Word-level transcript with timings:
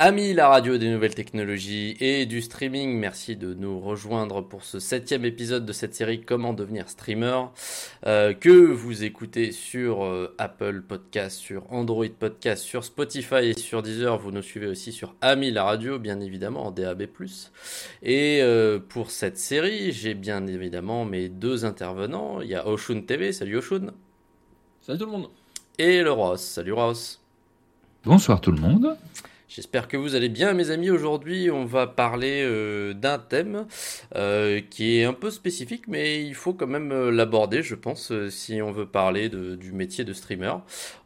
Amis 0.00 0.32
la 0.32 0.46
radio 0.46 0.78
des 0.78 0.88
nouvelles 0.88 1.16
technologies 1.16 1.96
et 1.98 2.24
du 2.24 2.40
streaming, 2.40 2.96
merci 2.96 3.34
de 3.34 3.52
nous 3.52 3.80
rejoindre 3.80 4.42
pour 4.42 4.62
ce 4.62 4.78
septième 4.78 5.24
épisode 5.24 5.66
de 5.66 5.72
cette 5.72 5.92
série 5.92 6.20
Comment 6.20 6.52
devenir 6.52 6.88
streamer 6.88 7.46
euh, 8.06 8.32
que 8.32 8.48
vous 8.48 9.02
écoutez 9.02 9.50
sur 9.50 10.04
euh, 10.04 10.32
Apple 10.38 10.82
Podcast, 10.82 11.36
sur 11.40 11.64
Android 11.72 12.06
Podcast, 12.16 12.62
sur 12.62 12.84
Spotify 12.84 13.46
et 13.46 13.58
sur 13.58 13.82
Deezer. 13.82 14.16
Vous 14.18 14.30
nous 14.30 14.40
suivez 14.40 14.68
aussi 14.68 14.92
sur 14.92 15.16
Ami 15.20 15.50
la 15.50 15.64
radio, 15.64 15.98
bien 15.98 16.20
évidemment 16.20 16.66
en 16.66 16.70
DAB+. 16.70 17.08
Et 18.04 18.38
euh, 18.40 18.78
pour 18.78 19.10
cette 19.10 19.36
série, 19.36 19.90
j'ai 19.90 20.14
bien 20.14 20.46
évidemment 20.46 21.06
mes 21.06 21.28
deux 21.28 21.64
intervenants. 21.64 22.40
Il 22.40 22.46
y 22.46 22.54
a 22.54 22.68
Oshun 22.68 23.00
TV, 23.00 23.32
salut 23.32 23.56
Oshun. 23.56 23.88
Salut 24.80 25.00
tout 25.00 25.06
le 25.06 25.10
monde. 25.10 25.28
Et 25.76 26.02
le 26.02 26.12
Ross, 26.12 26.40
salut 26.40 26.72
Ross. 26.72 27.20
Bonsoir 28.04 28.40
tout 28.40 28.52
le 28.52 28.60
monde. 28.60 28.96
J'espère 29.48 29.88
que 29.88 29.96
vous 29.96 30.14
allez 30.14 30.28
bien, 30.28 30.52
mes 30.52 30.70
amis. 30.70 30.90
Aujourd'hui, 30.90 31.50
on 31.50 31.64
va 31.64 31.86
parler 31.86 32.42
euh, 32.44 32.92
d'un 32.92 33.18
thème 33.18 33.66
euh, 34.14 34.60
qui 34.60 34.98
est 34.98 35.04
un 35.04 35.14
peu 35.14 35.30
spécifique, 35.30 35.88
mais 35.88 36.22
il 36.22 36.34
faut 36.34 36.52
quand 36.52 36.66
même 36.66 36.92
euh, 36.92 37.10
l'aborder, 37.10 37.62
je 37.62 37.74
pense, 37.74 38.12
si 38.28 38.60
on 38.60 38.72
veut 38.72 38.84
parler 38.84 39.30
de, 39.30 39.56
du 39.56 39.72
métier 39.72 40.04
de 40.04 40.12
streamer. 40.12 40.52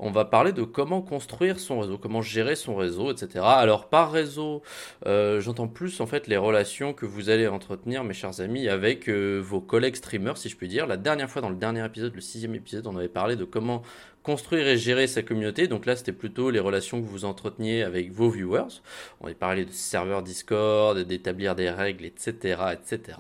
On 0.01 0.11
va 0.11 0.25
parler 0.25 0.51
de 0.51 0.65
comment 0.65 1.03
construire 1.03 1.61
son 1.61 1.79
réseau, 1.79 1.99
comment 1.99 2.21
gérer 2.21 2.57
son 2.57 2.75
réseau, 2.75 3.13
etc. 3.13 3.45
Alors, 3.45 3.89
par 3.89 4.11
réseau, 4.11 4.63
j'entends 5.07 5.69
plus 5.69 6.01
en 6.01 6.07
fait 6.07 6.27
les 6.27 6.37
relations 6.37 6.95
que 6.95 7.07
vous 7.07 7.31
allez 7.31 7.47
entretenir, 7.47 8.03
mes 8.03 8.13
chers 8.13 8.41
amis, 8.41 8.69
avec 8.69 9.09
vos 9.09 9.61
collègues 9.61 9.95
streamers, 9.95 10.37
si 10.37 10.49
je 10.49 10.57
puis 10.57 10.67
dire. 10.67 10.89
La 10.89 10.97
dernière 10.97 11.31
fois, 11.31 11.43
dans 11.43 11.51
le 11.51 11.55
dernier 11.55 11.85
épisode, 11.85 12.13
le 12.13 12.21
sixième 12.21 12.57
épisode, 12.57 12.89
on 12.89 12.97
avait 12.97 13.09
parlé 13.09 13.37
de 13.37 13.45
comment 13.45 13.83
construire 14.23 14.67
et 14.67 14.77
gérer 14.77 15.07
sa 15.07 15.23
communauté. 15.23 15.67
Donc 15.69 15.87
là, 15.87 15.97
c'était 15.97 16.13
plutôt 16.13 16.51
les 16.51 16.61
relations 16.61 17.01
que 17.03 17.07
vous 17.07 17.25
entreteniez 17.25 17.83
avec 17.83 18.13
vos 18.13 18.31
viewers. 18.31 18.81
On 19.21 19.29
a 19.29 19.35
parlé 19.35 19.65
de 19.65 19.71
serveurs 19.71 20.23
Discord, 20.23 20.99
d'établir 20.99 21.55
des 21.55 21.71
règles, 21.71 22.05
etc., 22.05 22.63
etc. 22.73 23.19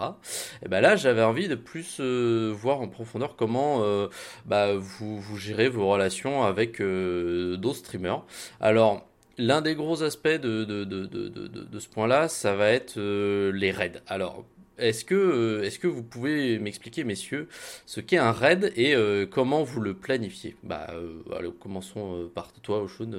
Et 0.64 0.68
ben 0.68 0.80
là, 0.80 0.96
j'avais 0.96 1.22
envie 1.22 1.48
de 1.48 1.54
plus 1.54 1.98
euh, 2.00 2.52
voir 2.54 2.80
en 2.80 2.88
profondeur 2.88 3.36
comment 3.36 3.82
euh, 3.82 4.08
bah, 4.46 4.74
vous, 4.74 5.36
gérez 5.36 5.68
vos 5.68 5.88
relations 5.88 6.44
avec 6.44 6.80
euh, 6.80 7.56
d'autres 7.56 7.78
streamers. 7.78 8.24
Alors, 8.60 9.06
L'un 9.38 9.62
des 9.62 9.74
gros 9.74 10.02
aspects 10.02 10.28
de, 10.28 10.64
de 10.64 11.78
ce 11.78 11.88
point-là, 11.88 12.28
ça 12.28 12.54
va 12.54 12.68
être 12.68 13.00
les 13.00 13.70
raids. 13.70 14.02
Alors, 14.06 14.44
est-ce 14.78 15.04
que, 15.04 15.14
euh, 15.14 15.62
est 15.64 15.78
que 15.78 15.86
vous 15.86 16.02
pouvez 16.02 16.58
m'expliquer, 16.58 17.04
messieurs, 17.04 17.48
ce 17.86 18.00
qu'est 18.00 18.18
un 18.18 18.32
raid 18.32 18.72
et 18.76 18.94
euh, 18.94 19.26
comment 19.26 19.62
vous 19.62 19.80
le 19.80 19.94
planifiez? 19.94 20.56
Bah, 20.62 20.86
euh, 20.90 21.50
commençons 21.60 22.30
par 22.34 22.52
toi, 22.52 22.82
Oshun. 22.82 23.10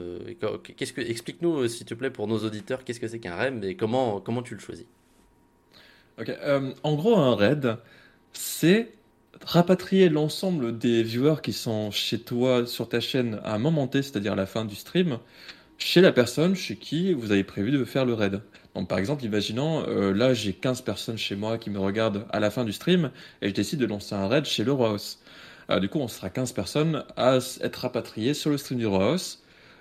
explique-nous, 0.80 1.68
s'il 1.68 1.86
te 1.86 1.94
plaît, 1.94 2.10
pour 2.10 2.28
nos 2.28 2.40
auditeurs, 2.40 2.84
qu'est-ce 2.84 3.00
que 3.00 3.08
c'est 3.08 3.20
qu'un 3.20 3.36
raid 3.36 3.64
et 3.64 3.76
comment, 3.76 4.20
comment 4.20 4.42
tu 4.42 4.56
le 4.56 4.60
choisis? 4.60 4.86
Ok. 6.20 6.32
en 6.84 6.96
gros, 6.96 7.18
un 7.18 7.36
raid, 7.36 7.78
c'est 8.34 8.92
rapatrier 9.46 10.10
l'ensemble 10.10 10.78
des 10.78 11.04
viewers 11.04 11.42
qui 11.42 11.54
sont 11.54 11.92
chez 11.92 12.20
toi 12.20 12.66
sur 12.68 12.88
ta 12.88 13.00
chaîne 13.00 13.40
à 13.44 13.56
un 13.56 13.60
moment 13.60 13.88
T, 13.88 14.02
c'est-à-dire 14.02 14.36
la 14.36 14.46
fin 14.46 14.66
du 14.66 14.76
stream, 14.76 15.20
chez 15.78 16.02
la 16.02 16.12
personne 16.12 16.56
chez 16.56 16.78
qui 16.78 17.14
vous 17.14 17.32
avez 17.32 17.44
prévu 17.44 17.72
de 17.72 17.84
faire 17.86 18.06
le 18.06 18.14
raid. 18.14 18.42
Donc 18.76 18.88
par 18.88 18.98
exemple, 18.98 19.24
imaginons, 19.24 19.86
euh, 19.88 20.14
là 20.14 20.34
j'ai 20.34 20.54
15 20.54 20.82
personnes 20.82 21.18
chez 21.18 21.36
moi 21.36 21.58
qui 21.58 21.70
me 21.70 21.80
regardent 21.80 22.26
à 22.32 22.40
la 22.40 22.50
fin 22.50 22.66
du 22.66 22.74
stream 22.74 23.12
et 23.42 23.50
je 23.50 23.54
décide 23.54 23.80
de 23.80 23.86
lancer 23.86 24.16
un 24.16 24.28
raid 24.28 24.46
chez 24.46 24.64
le 24.64 24.72
Roi 24.72 24.98
euh, 25.70 25.80
du 25.80 25.88
coup, 25.88 26.00
on 26.00 26.10
sera 26.10 26.30
15 26.30 26.52
personnes 26.54 27.06
à 27.16 27.38
être 27.62 27.78
rapatriées 27.78 28.34
sur 28.34 28.50
le 28.50 28.58
stream 28.58 28.80
du 28.80 28.88
Roi 28.88 29.16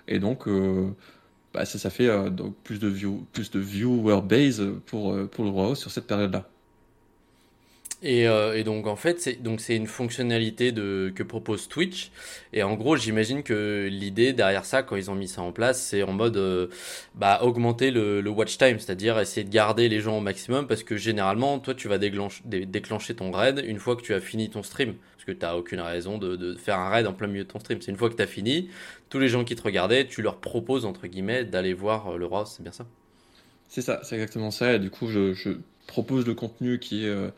Et 0.09 0.21
donc, 0.21 0.47
euh, 0.47 0.91
bah, 1.55 1.65
ça, 1.65 1.79
ça 1.79 1.91
fait 1.91 2.31
donc 2.31 2.55
plus 2.62 2.79
de, 2.79 2.89
view, 2.89 3.27
plus 3.33 3.51
de 3.51 3.59
viewer 3.59 4.21
base 4.23 4.62
pour, 4.87 5.17
pour 5.31 5.45
le 5.45 5.51
Roi 5.51 5.75
sur 5.75 5.91
cette 5.91 6.06
période-là. 6.06 6.52
Et, 8.03 8.27
euh, 8.27 8.58
et, 8.58 8.64
donc 8.64 8.89
en 8.89 8.97
fait, 8.97 9.20
c'est 9.20 9.41
donc 9.41 9.61
c'est 9.61 9.77
une 9.77 9.86
fonctionnalité 9.86 10.75
que 10.75 11.22
propose 11.22 11.69
Twitch. 11.69 12.10
Et 12.53 12.65
en 12.65 12.75
gros, 12.75 12.97
j'imagine 12.97 13.44
que 13.44 13.88
l'idée 13.88 14.32
derrière 14.32 14.65
ça, 14.65 14.82
quand 14.82 14.97
ils 14.97 15.09
ont 15.09 15.15
mis 15.15 15.28
ça 15.28 15.41
en 15.43 15.53
place, 15.53 15.81
c'est 15.81 16.03
en 16.03 16.12
mode 16.12 16.37
euh, 16.37 16.66
bah 17.15 17.41
augmenter 17.43 17.93
le, 17.93 18.28
watch 18.28 18.59
time, 18.59 18.81
c'est-à-dire 18.81 19.21
essayer 19.21 19.44
de 19.44 19.50
garder 19.50 19.88
les 19.88 20.00
gens 20.00 20.19
au 20.19 20.21
maximum, 20.21 20.66
parce 20.66 20.82
que 20.82 20.97
généralement, 20.97 21.60
toi, 21.60 21.75
tu 21.75 21.87
vas 21.87 21.99
déclencher, 21.99 23.15
ton 23.15 23.31
raid 23.31 23.62
une 23.65 23.78
fois 23.78 23.94
que 23.94 24.03
tu 24.03 24.15
as 24.15 24.21
fini 24.21 24.50
ton 24.50 24.65
stream, 24.65 24.94
parce 25.15 25.25
que 25.25 25.32
tu 25.32 25.38
n'as 25.41 25.54
aucune 25.54 25.81
raison 25.81 26.19
de, 26.19 26.56
faire 26.56 26.81
un 26.81 26.88
raid 26.88 27.06
en 27.06 27.12
plein 27.12 27.28
milieu 27.28 27.44
de 27.44 27.48
ton 27.48 27.60
stream. 27.60 27.81
C'est 27.82 27.93
une 27.93 27.97
fois 27.97 28.10
que 28.10 28.16
tu 28.16 28.22
as 28.22 28.27
fini, 28.27 28.69
tous 29.10 29.21
les 29.21 29.28
gens 29.28 29.44
qui 29.44 29.54
te 29.54 29.62
regardaient, 29.62 30.06
tu 30.09 30.22
leur 30.22 30.38
proposes 30.38 30.87
entre 30.87 31.06
guillemets 31.06 31.44
d'aller 31.44 31.72
voir 31.72 32.09
euh, 32.09 32.19
le 32.19 32.27
roi. 32.27 32.47
C'est 32.47 32.65
bien 32.65 32.72
ça? 32.72 32.84
C'est 33.69 33.82
ça, 33.82 34.00
c'est 34.03 34.16
exactement 34.16 34.50
ça. 34.50 34.75
Et 34.75 34.78
du 34.81 34.91
coup, 34.91 35.06
je, 35.06 35.56
propose 35.87 36.27
le 36.27 36.34
contenu 36.34 36.78
qui 36.78 37.06
est 37.06 37.32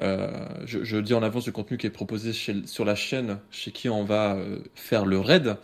je, 0.00 0.96
dis 0.98 1.14
en 1.14 1.22
avance 1.22 1.46
le 1.46 1.52
contenu 1.52 1.76
qui 1.76 1.86
est 1.86 1.90
proposé 1.90 2.32
sur 2.32 2.84
la 2.84 2.94
chaîne 2.94 3.38
chez 3.50 3.70
qui 3.70 3.88
on 3.88 4.04
va 4.04 4.34
euh, 4.34 4.58
faire 4.74 5.04
le 5.04 5.18
raid. 5.18 5.56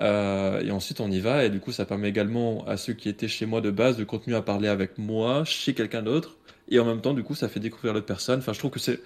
Euh, 0.00 0.60
et 0.60 0.72
ensuite 0.72 0.98
on 0.98 1.08
y 1.08 1.20
va 1.20 1.44
et 1.44 1.50
du 1.50 1.60
coup 1.60 1.70
ça 1.70 1.84
permet 1.84 2.08
également 2.08 2.66
à 2.66 2.76
ceux 2.76 2.94
qui 2.94 3.08
étaient 3.08 3.28
chez 3.28 3.46
moi 3.46 3.60
de 3.60 3.70
base 3.70 3.96
de 3.96 4.02
continuer 4.02 4.36
à 4.36 4.42
parler 4.42 4.66
avec 4.66 4.98
moi 4.98 5.44
chez 5.44 5.72
quelqu'un 5.72 6.02
d'autre 6.02 6.36
et 6.68 6.80
en 6.80 6.84
même 6.84 7.00
temps 7.00 7.14
du 7.14 7.22
coup 7.22 7.36
ça 7.36 7.48
fait 7.48 7.60
découvrir 7.60 7.94
l'autre 7.94 8.06
personne. 8.06 8.40
Enfin 8.40 8.52
je 8.52 8.58
trouve 8.58 8.72
que 8.72 8.80
c'est 8.80 9.00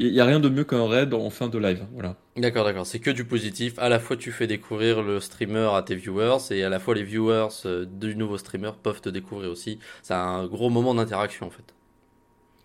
il 0.00 0.12
n'y 0.12 0.20
a 0.20 0.24
rien 0.24 0.38
de 0.38 0.48
mieux 0.48 0.62
qu'un 0.62 0.86
raid 0.86 1.12
en 1.12 1.28
fin 1.28 1.48
de 1.48 1.58
live. 1.58 1.84
Voilà. 1.92 2.14
D'accord, 2.36 2.64
d'accord. 2.64 2.86
C'est 2.86 3.00
que 3.00 3.10
du 3.10 3.24
positif. 3.24 3.76
À 3.78 3.88
la 3.88 3.98
fois, 3.98 4.16
tu 4.16 4.30
fais 4.30 4.46
découvrir 4.46 5.02
le 5.02 5.18
streamer 5.18 5.70
à 5.74 5.82
tes 5.82 5.96
viewers 5.96 6.38
et 6.52 6.62
à 6.62 6.68
la 6.68 6.78
fois, 6.78 6.94
les 6.94 7.02
viewers 7.02 7.48
du 7.90 8.14
nouveau 8.14 8.38
streamer 8.38 8.70
peuvent 8.80 9.00
te 9.00 9.08
découvrir 9.08 9.50
aussi. 9.50 9.80
C'est 10.04 10.14
un 10.14 10.46
gros 10.46 10.70
moment 10.70 10.94
d'interaction 10.94 11.48
en 11.48 11.50
fait. 11.50 11.74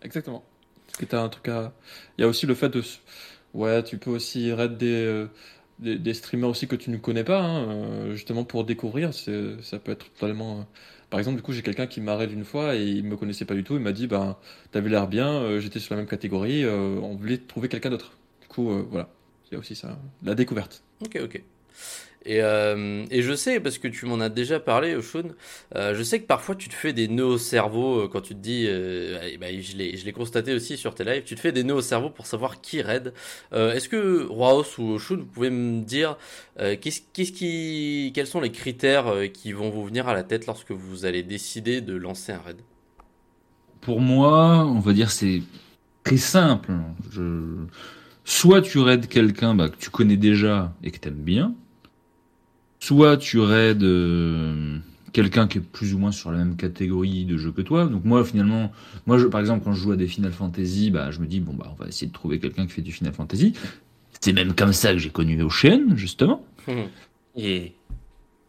Exactement 0.04 0.44
que 0.98 1.16
un 1.16 1.30
truc 1.30 1.48
à. 1.48 1.74
Il 2.18 2.22
y 2.22 2.24
a 2.24 2.28
aussi 2.28 2.46
le 2.46 2.56
fait 2.56 2.70
de. 2.70 2.84
Ouais, 3.54 3.84
tu 3.84 3.98
peux 3.98 4.12
aussi 4.12 4.52
raid 4.52 4.82
euh, 4.84 5.28
des, 5.80 5.98
des, 5.98 6.14
streamers 6.14 6.50
aussi 6.50 6.68
que 6.68 6.76
tu 6.76 6.90
ne 6.90 6.98
connais 6.98 7.24
pas, 7.24 7.42
hein, 7.42 7.70
euh, 7.70 8.14
justement 8.14 8.44
pour 8.44 8.64
découvrir. 8.64 9.14
Ça 9.14 9.80
peut 9.80 9.92
être 9.92 10.12
totalement. 10.14 10.60
Euh, 10.60 10.64
par 11.10 11.20
exemple, 11.20 11.38
du 11.38 11.44
coup, 11.44 11.54
j'ai 11.54 11.62
quelqu'un 11.62 11.88
qui 11.88 12.02
m'a 12.02 12.16
raid 12.16 12.32
une 12.32 12.46
fois 12.46 12.76
et 12.76 12.84
il 12.84 13.04
me 13.04 13.16
connaissait 13.16 13.46
pas 13.46 13.54
du 13.54 13.64
tout. 13.64 13.76
Il 13.76 13.82
m'a 13.82 13.92
dit, 13.92 14.08
ben, 14.08 14.36
t'avais 14.72 14.90
l'air 14.90 15.08
bien, 15.08 15.60
j'étais 15.60 15.80
sur 15.80 15.94
la 15.94 16.02
même 16.02 16.10
catégorie, 16.10 16.66
on 16.66 17.16
voulait 17.16 17.38
trouver 17.38 17.70
quelqu'un 17.70 17.92
d'autre. 17.92 18.18
Du 18.42 18.48
coup, 18.48 18.72
voilà. 18.90 19.10
Il 19.52 19.54
y 19.54 19.58
a 19.58 19.60
aussi 19.60 19.76
ça, 19.76 20.00
la 20.24 20.34
découverte. 20.34 20.82
Ok, 21.06 21.20
ok. 21.24 21.44
Et, 22.26 22.42
euh, 22.42 23.06
et, 23.12 23.22
je 23.22 23.34
sais, 23.34 23.60
parce 23.60 23.78
que 23.78 23.88
tu 23.88 24.06
m'en 24.06 24.20
as 24.22 24.30
déjà 24.30 24.60
parlé, 24.60 24.96
Oshun, 24.96 25.24
euh, 25.76 25.94
je 25.94 26.04
sais 26.04 26.22
que 26.22 26.26
parfois 26.26 26.56
tu 26.56 26.70
te 26.70 26.74
fais 26.74 26.94
des 26.94 27.10
nœuds 27.10 27.26
au 27.26 27.38
cerveau 27.38 28.00
euh, 28.00 28.08
quand 28.08 28.22
tu 28.22 28.34
te 28.34 28.40
dis, 28.40 28.66
euh, 28.68 29.20
bah, 29.42 29.48
je 29.60 29.76
l'ai 29.76 30.14
constaté 30.14 30.54
aussi 30.54 30.78
sur 30.78 30.96
tes 30.96 31.04
lives, 31.04 31.24
tu 31.24 31.36
te 31.36 31.42
fais 31.42 31.52
des 31.52 31.66
nœuds 31.66 31.76
au 31.76 31.82
cerveau 31.82 32.10
pour 32.10 32.26
savoir 32.26 32.62
qui 32.62 32.82
raid. 32.82 33.14
Est-ce 33.52 33.90
que 33.90 34.26
Roaos 34.26 34.80
ou 34.80 34.94
Oshun, 34.94 35.18
vous 35.18 35.26
pouvez 35.26 35.50
me 35.50 35.82
dire 35.82 36.18
qu'est-ce 36.58 37.02
qu'est-ce 37.12 37.34
qui, 37.34 38.12
quels 38.16 38.28
sont 38.28 38.40
les 38.40 38.52
critères 38.52 39.14
qui 39.34 39.52
vont 39.52 39.70
vous 39.70 39.86
venir 39.86 40.08
à 40.08 40.14
la 40.14 40.24
tête 40.24 40.46
lorsque 40.46 40.72
vous 40.72 41.06
allez 41.06 41.24
décider 41.24 41.82
de 41.82 41.94
lancer 41.94 42.32
un 42.32 42.40
raid? 42.40 42.58
Pour 43.82 44.00
moi, 44.00 44.66
on 44.66 44.80
va 44.80 44.94
dire 44.94 45.12
c'est 45.12 45.42
très 46.04 46.18
simple. 46.18 46.72
Soit 48.24 48.62
tu 48.62 48.80
raides 48.80 49.08
quelqu'un 49.08 49.56
bah, 49.56 49.68
que 49.68 49.76
tu 49.76 49.90
connais 49.90 50.18
déjà 50.18 50.74
et 50.84 50.92
que 50.92 51.00
tu 51.00 51.10
aimes 51.10 51.16
bien, 51.16 51.54
soit 52.84 53.16
tu 53.16 53.40
raides 53.40 53.84
euh, 53.84 54.78
quelqu'un 55.14 55.48
qui 55.48 55.60
est 55.60 55.62
plus 55.62 55.94
ou 55.94 56.00
moins 56.00 56.12
sur 56.12 56.32
la 56.32 56.40
même 56.40 56.58
catégorie 56.58 57.24
de 57.24 57.38
jeu 57.38 57.52
que 57.52 57.62
toi. 57.62 57.86
Donc 57.86 58.04
moi 58.04 58.26
finalement, 58.26 58.74
moi 59.06 59.18
je, 59.18 59.28
par 59.28 59.40
exemple 59.40 59.64
quand 59.64 59.72
je 59.72 59.82
joue 59.82 59.94
à 59.94 59.96
des 59.96 60.08
Final 60.08 60.34
Fantasy, 60.34 60.92
bah 60.92 61.10
je 61.10 61.22
me 61.22 61.26
dis 61.26 61.40
bon 61.40 61.54
bah 61.54 61.72
on 61.72 61.82
va 61.82 61.88
essayer 61.88 62.08
de 62.08 62.12
trouver 62.12 62.40
quelqu'un 62.40 62.66
qui 62.66 62.74
fait 62.74 62.82
du 62.82 62.92
Final 62.92 63.14
Fantasy. 63.14 63.54
C'est 64.20 64.34
même 64.34 64.54
comme 64.54 64.74
ça 64.74 64.92
que 64.92 64.98
j'ai 64.98 65.12
connu 65.12 65.42
Ocean 65.42 65.96
justement. 65.96 66.44
et 67.38 67.74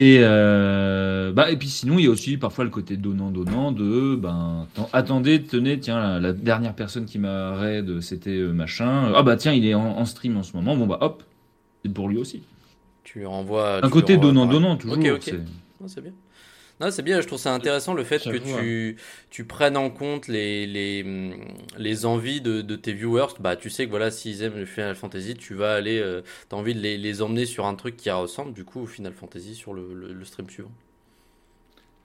et 0.00 0.18
euh, 0.22 1.30
bah 1.30 1.52
et 1.52 1.56
puis 1.56 1.68
sinon 1.68 2.00
il 2.00 2.06
y 2.06 2.08
a 2.08 2.10
aussi 2.10 2.36
parfois 2.36 2.64
le 2.64 2.70
côté 2.70 2.96
donnant 2.96 3.30
donnant 3.30 3.70
de 3.70 4.16
ben 4.16 4.66
attendez 4.92 5.44
tenez 5.44 5.78
tiens 5.78 6.18
la, 6.18 6.32
dernière 6.32 6.74
personne 6.74 7.04
qui 7.04 7.20
m'a 7.20 7.54
raid 7.54 8.00
c'était 8.00 8.30
euh, 8.30 8.52
machin 8.52 9.12
ah 9.14 9.22
bah 9.22 9.36
tiens 9.36 9.52
il 9.52 9.64
est 9.64 9.74
en, 9.74 10.04
stream 10.04 10.36
en 10.36 10.42
ce 10.42 10.56
moment 10.56 10.76
bon 10.76 10.88
bah 10.88 10.98
hop 11.00 11.22
c'est 11.84 11.92
pour 11.94 12.08
lui 12.08 12.18
aussi 12.18 12.42
tu 13.04 13.24
renvoies. 13.26 13.84
Un 13.84 13.90
côté 13.90 14.16
donnant-donnant, 14.16 14.76
toujours. 14.76 14.98
Ok, 14.98 15.06
ok. 15.06 15.34
C'est 15.86 16.00
bien. 16.00 16.12
Non, 16.80 16.90
c'est 16.90 17.02
bien, 17.02 17.20
je 17.20 17.26
trouve 17.28 17.38
ça 17.38 17.54
intéressant 17.54 17.94
le 17.94 18.02
fait 18.02 18.20
que 18.20 18.36
tu, 18.36 18.96
tu 19.30 19.44
prennes 19.44 19.76
en 19.76 19.90
compte 19.90 20.26
les, 20.26 20.66
les, 20.66 21.06
les 21.78 22.04
envies 22.04 22.40
de, 22.40 22.62
de, 22.62 22.74
tes 22.74 22.92
viewers. 22.92 23.34
Bah, 23.38 23.54
tu 23.54 23.70
sais 23.70 23.84
que 23.84 23.90
voilà, 23.90 24.10
s'ils 24.10 24.42
aiment 24.42 24.56
le 24.56 24.66
Final 24.66 24.96
Fantasy, 24.96 25.36
tu 25.36 25.54
vas 25.54 25.74
aller, 25.74 26.00
euh, 26.00 26.22
tu 26.48 26.56
as 26.56 26.58
envie 26.58 26.74
de 26.74 26.80
les, 26.80 26.98
les, 26.98 27.22
emmener 27.22 27.46
sur 27.46 27.66
un 27.66 27.76
truc 27.76 27.96
qui 27.96 28.10
ressemble, 28.10 28.52
du 28.54 28.64
coup, 28.64 28.80
au 28.80 28.86
Final 28.86 29.12
Fantasy 29.12 29.54
sur 29.54 29.72
le, 29.72 29.94
le 29.94 30.24
stream 30.24 30.50
suivant. 30.50 30.72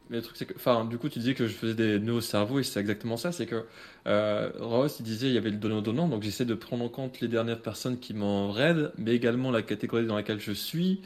Mais 0.09 0.17
le 0.17 0.23
truc, 0.23 0.37
c'est 0.37 0.45
que, 0.45 0.53
enfin, 0.55 0.85
du 0.85 0.97
coup, 0.97 1.07
tu 1.07 1.19
disais 1.19 1.35
que 1.35 1.45
je 1.47 1.53
faisais 1.53 1.75
des 1.75 1.99
nœuds 1.99 2.13
au 2.13 2.21
cerveau 2.21 2.59
et 2.59 2.63
c'est 2.63 2.79
exactement 2.79 3.15
ça. 3.15 3.31
C'est 3.31 3.45
que 3.45 3.65
euh, 4.07 4.49
Ross, 4.59 4.97
il 4.99 5.03
disait 5.03 5.27
il 5.27 5.33
y 5.33 5.37
avait 5.37 5.51
le 5.51 5.57
donnant-donnant, 5.57 6.07
donc 6.07 6.23
j'essaie 6.23 6.45
de 6.45 6.55
prendre 6.55 6.83
en 6.83 6.89
compte 6.89 7.19
les 7.21 7.27
dernières 7.27 7.61
personnes 7.61 7.99
qui 7.99 8.15
m'en 8.15 8.51
raident, 8.51 8.91
mais 8.97 9.13
également 9.13 9.51
la 9.51 9.61
catégorie 9.61 10.07
dans 10.07 10.15
laquelle 10.15 10.39
je 10.39 10.51
suis, 10.51 11.01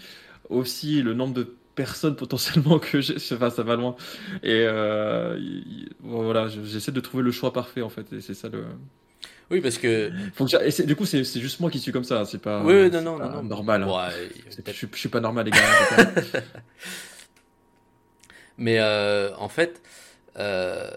aussi 0.50 1.02
le 1.02 1.14
nombre 1.14 1.34
de 1.34 1.56
personnes 1.76 2.16
potentiellement 2.18 2.80
que 2.80 3.02
j'ai. 3.02 3.16
Enfin, 3.34 3.50
ça 3.50 3.64
va 3.64 3.76
loin. 3.76 3.96
Et 4.42 4.64
euh, 4.66 5.38
voilà, 6.00 6.48
j'essaie 6.48 6.94
de 6.94 7.02
trouver 7.02 7.24
le 7.24 7.32
choix 7.32 7.52
parfait 7.52 7.82
en 7.82 7.90
fait. 7.90 8.12
Et 8.14 8.22
c'est 8.22 8.36
ça 8.36 8.48
le. 8.48 8.64
Oui, 9.52 9.60
parce 9.60 9.78
que. 9.78 10.12
et 10.64 10.86
du 10.86 10.96
coup, 10.96 11.06
c'est 11.06 11.24
juste 11.24 11.60
moi 11.60 11.70
qui 11.70 11.80
suis 11.80 11.92
comme 11.92 12.06
ça. 12.06 12.24
C'est 12.24 12.42
pas. 12.42 12.64
Oui, 12.64 12.90
non, 12.90 13.02
non, 13.02 13.20
non, 13.20 13.44
normal. 13.44 13.84
Hein. 13.84 14.10
je, 14.50 14.72
je, 14.72 14.98
suis 14.98 15.10
pas 15.10 15.20
normal, 15.20 15.46
les 15.46 15.52
gars. 15.52 15.60
Mais 18.58 18.80
euh, 18.80 19.36
en 19.38 19.50
fait, 19.50 19.82
euh, 20.38 20.90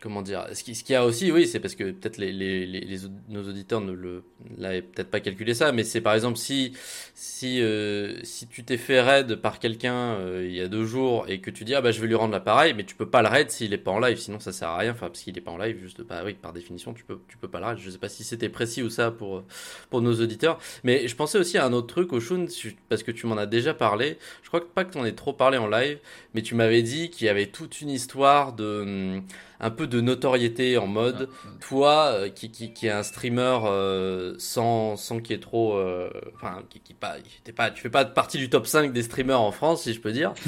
comment 0.00 0.22
dire 0.22 0.46
ce 0.52 0.62
qu'il 0.62 0.76
y 0.90 0.94
a 0.94 1.04
aussi, 1.04 1.32
oui, 1.32 1.46
c'est 1.46 1.60
parce 1.60 1.74
que 1.74 1.84
peut-être 1.90 2.18
les, 2.18 2.32
les, 2.32 2.66
les, 2.66 2.98
nos 3.28 3.48
auditeurs 3.48 3.80
ne 3.80 3.92
le 3.92 4.22
l'avaient 4.56 4.82
peut-être 4.82 5.10
pas 5.10 5.20
calculé 5.20 5.54
ça, 5.54 5.72
mais 5.72 5.84
c'est 5.84 6.00
par 6.00 6.14
exemple 6.14 6.38
si 6.38 6.72
si 7.14 7.60
euh, 7.60 8.18
si 8.22 8.46
tu 8.46 8.64
t'es 8.64 8.76
fait 8.76 9.00
raid 9.00 9.36
par 9.36 9.58
quelqu'un 9.58 10.14
euh, 10.14 10.46
il 10.48 10.54
y 10.54 10.60
a 10.60 10.68
deux 10.68 10.84
jours 10.84 11.26
et 11.28 11.40
que 11.40 11.50
tu 11.50 11.64
dis 11.64 11.74
ah 11.74 11.80
bah 11.80 11.90
je 11.90 12.00
vais 12.00 12.06
lui 12.06 12.14
rendre 12.14 12.32
l'appareil, 12.32 12.74
mais 12.74 12.84
tu 12.84 12.94
peux 12.94 13.08
pas 13.08 13.22
le 13.22 13.28
raid 13.28 13.50
s'il 13.50 13.72
est 13.72 13.78
pas 13.78 13.90
en 13.90 13.98
live, 13.98 14.18
sinon 14.18 14.40
ça 14.40 14.52
sert 14.52 14.68
à 14.68 14.78
rien, 14.78 14.92
enfin 14.92 15.08
parce 15.08 15.20
qu'il 15.20 15.36
est 15.36 15.42
pas 15.42 15.50
en 15.50 15.58
live, 15.58 15.78
juste 15.80 16.02
bah 16.02 16.22
oui 16.24 16.34
par 16.34 16.52
définition 16.52 16.94
tu 16.94 17.04
peux 17.04 17.18
tu 17.28 17.36
peux 17.36 17.48
pas 17.48 17.60
le 17.60 17.66
raid. 17.66 17.78
Je 17.78 17.90
sais 17.90 17.98
pas 17.98 18.08
si 18.08 18.24
c'était 18.24 18.48
précis 18.48 18.82
ou 18.82 18.90
ça 18.90 19.10
pour 19.10 19.44
pour 19.90 20.02
nos 20.02 20.14
auditeurs, 20.20 20.58
mais 20.84 21.08
je 21.08 21.16
pensais 21.16 21.38
aussi 21.38 21.58
à 21.58 21.64
un 21.64 21.72
autre 21.72 21.88
truc 21.88 22.12
au 22.12 22.20
Shun 22.20 22.46
parce 22.88 23.02
que 23.02 23.10
tu 23.10 23.26
m'en 23.26 23.36
as 23.36 23.46
déjà 23.46 23.74
parlé. 23.74 24.18
Je 24.42 24.48
crois 24.48 24.60
que 24.60 24.66
pas 24.66 24.84
que 24.84 24.92
tu 24.92 24.98
en 24.98 25.04
aies 25.04 25.12
trop 25.12 25.32
parlé 25.32 25.58
en 25.58 25.68
live, 25.68 25.98
mais 26.34 26.42
tu 26.42 26.54
m'avais 26.54 26.82
dit 26.82 27.10
qu'il 27.10 27.26
y 27.26 27.30
avait 27.30 27.46
toute 27.46 27.80
une 27.80 27.90
histoire 27.90 28.52
de 28.52 28.82
hum, 28.82 29.22
un 29.60 29.70
peu 29.70 29.86
de 29.86 30.00
notoriété 30.00 30.78
en 30.78 30.86
mode 30.86 31.28
ah, 31.30 31.48
toi 31.60 32.06
euh, 32.12 32.28
qui, 32.28 32.50
qui, 32.50 32.72
qui 32.72 32.86
est 32.86 32.90
un 32.90 33.02
streamer 33.02 33.58
euh, 33.64 34.34
sans 34.38 34.96
sans 34.96 35.20
qui 35.20 35.32
est 35.32 35.42
trop 35.42 35.74
euh, 35.74 36.10
enfin 36.36 36.62
qui, 36.70 36.80
qui 36.80 36.94
pas 36.94 37.16
t'es 37.44 37.52
pas 37.52 37.70
tu 37.70 37.82
fais 37.82 37.90
pas 37.90 38.04
partie 38.04 38.38
du 38.38 38.48
top 38.48 38.66
5 38.66 38.92
des 38.92 39.02
streamers 39.02 39.40
en 39.40 39.50
France 39.50 39.82
si 39.82 39.94
je 39.94 40.00
peux 40.00 40.12
dire. 40.12 40.32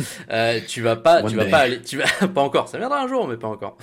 Tu 0.69 0.83
vas 0.83 0.97
pas 0.97 1.23
tu 1.23 1.37
vas 1.37 1.47
pas 1.47 1.59
aller 1.59 1.83
tu 1.83 1.97
vas 1.97 2.29
pas 2.35 2.41
encore 2.41 2.69
ça 2.69 2.79
viendra 2.79 3.03
un 3.03 3.09
jour 3.09 3.27
mais 3.27 3.37
pas 3.37 3.49
encore. 3.49 3.77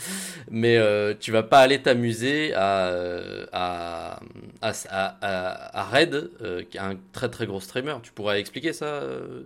Mais 0.50 0.78
tu 1.20 1.32
vas 1.32 1.44
pas 1.44 1.60
aller 1.60 1.82
t'amuser 1.82 2.54
à 2.54 2.92
à 3.52 4.20
à, 4.62 4.72
à, 4.90 5.80
à 5.80 5.84
Red 5.86 6.30
qui 6.70 6.78
est 6.78 6.80
un 6.80 6.96
très 7.12 7.30
très 7.30 7.46
gros 7.46 7.60
streamer. 7.60 7.96
Tu 8.04 8.12
pourrais 8.12 8.40
expliquer 8.40 8.74
ça 8.74 9.02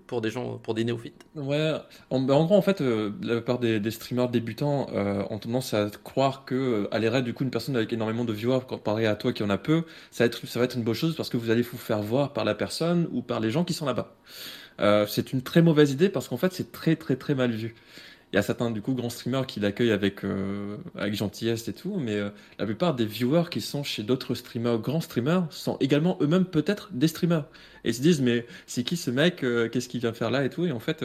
pour 0.08 0.22
des 0.22 0.30
gens 0.30 0.58
pour 0.58 0.74
des 0.74 0.84
néophytes? 0.84 1.26
Ouais 1.36 1.74
en, 2.10 2.30
en 2.30 2.46
gros 2.46 2.56
en 2.56 2.62
fait 2.62 2.82
la 2.82 3.36
plupart 3.36 3.60
des, 3.60 3.80
des 3.80 3.92
streamers 3.92 4.30
débutants 4.30 4.88
ont 5.30 5.40
tendance 5.40 5.71
à 5.74 5.90
croire 6.04 6.46
que 6.46 6.56
euh, 6.56 6.88
aller 6.92 7.10
raid 7.10 7.24
du 7.24 7.34
coup 7.34 7.44
une 7.44 7.52
personne 7.52 7.76
avec 7.76 7.92
énormément 7.94 8.26
de 8.26 8.34
viewers 8.34 8.62
comparé 8.68 9.06
à 9.06 9.16
toi 9.16 9.34
qui 9.34 9.44
en 9.44 9.50
a 9.50 9.58
peu, 9.58 9.84
ça 10.12 10.28
va 10.28 10.66
être 10.66 10.76
une 10.76 10.84
bonne 10.84 10.94
chose 10.94 11.16
parce 11.16 11.30
que 11.30 11.38
vous 11.38 11.50
allez 11.50 11.62
vous 11.62 11.78
faire 11.78 12.02
voir 12.02 12.34
par 12.34 12.46
la 12.46 12.56
personne 12.56 13.08
ou 13.12 13.22
par 13.22 13.40
les 13.40 13.52
gens 13.52 13.64
qui 13.64 13.74
sont 13.74 13.86
là-bas. 13.86 14.16
Euh, 14.80 15.06
c'est 15.08 15.34
une 15.34 15.42
très 15.42 15.62
mauvaise 15.62 15.92
idée 15.92 16.10
parce 16.10 16.28
qu'en 16.28 16.38
fait 16.38 16.54
c'est 16.54 16.72
très 16.72 16.96
très 16.96 17.16
très 17.16 17.36
mal 17.36 17.52
vu. 17.52 17.76
Il 18.32 18.38
y 18.38 18.40
a 18.40 18.42
certains 18.42 18.72
du 18.72 18.82
coup 18.82 18.94
grands 18.94 19.10
streamers 19.10 19.46
qui 19.46 19.60
l'accueillent 19.60 19.92
avec 19.92 20.24
euh, 20.24 20.78
gentillesse 21.12 21.68
et 21.68 21.74
tout, 21.74 21.98
mais 22.00 22.18
la 22.60 22.66
plupart 22.66 22.96
des 22.96 23.06
viewers 23.06 23.50
qui 23.52 23.60
sont 23.60 23.84
chez 23.84 24.04
d'autres 24.04 24.36
streamers, 24.36 24.80
grands 24.80 25.02
streamers, 25.02 25.48
sont 25.50 25.76
également 25.82 26.18
eux-mêmes 26.22 26.46
peut-être 26.46 26.90
des 26.94 27.10
streamers 27.10 27.46
et 27.84 27.90
ils 27.90 27.96
se 27.96 28.02
disent 28.02 28.22
mais 28.22 28.46
c'est 28.68 28.84
qui 28.84 28.96
ce 28.96 29.12
mec, 29.12 29.38
qu'est-ce 29.72 29.90
qu'il 29.90 30.00
vient 30.00 30.14
faire 30.14 30.32
là 30.32 30.46
et 30.46 30.50
tout 30.50 30.66
et 30.66 30.72
en 30.72 30.80
fait 30.80 31.04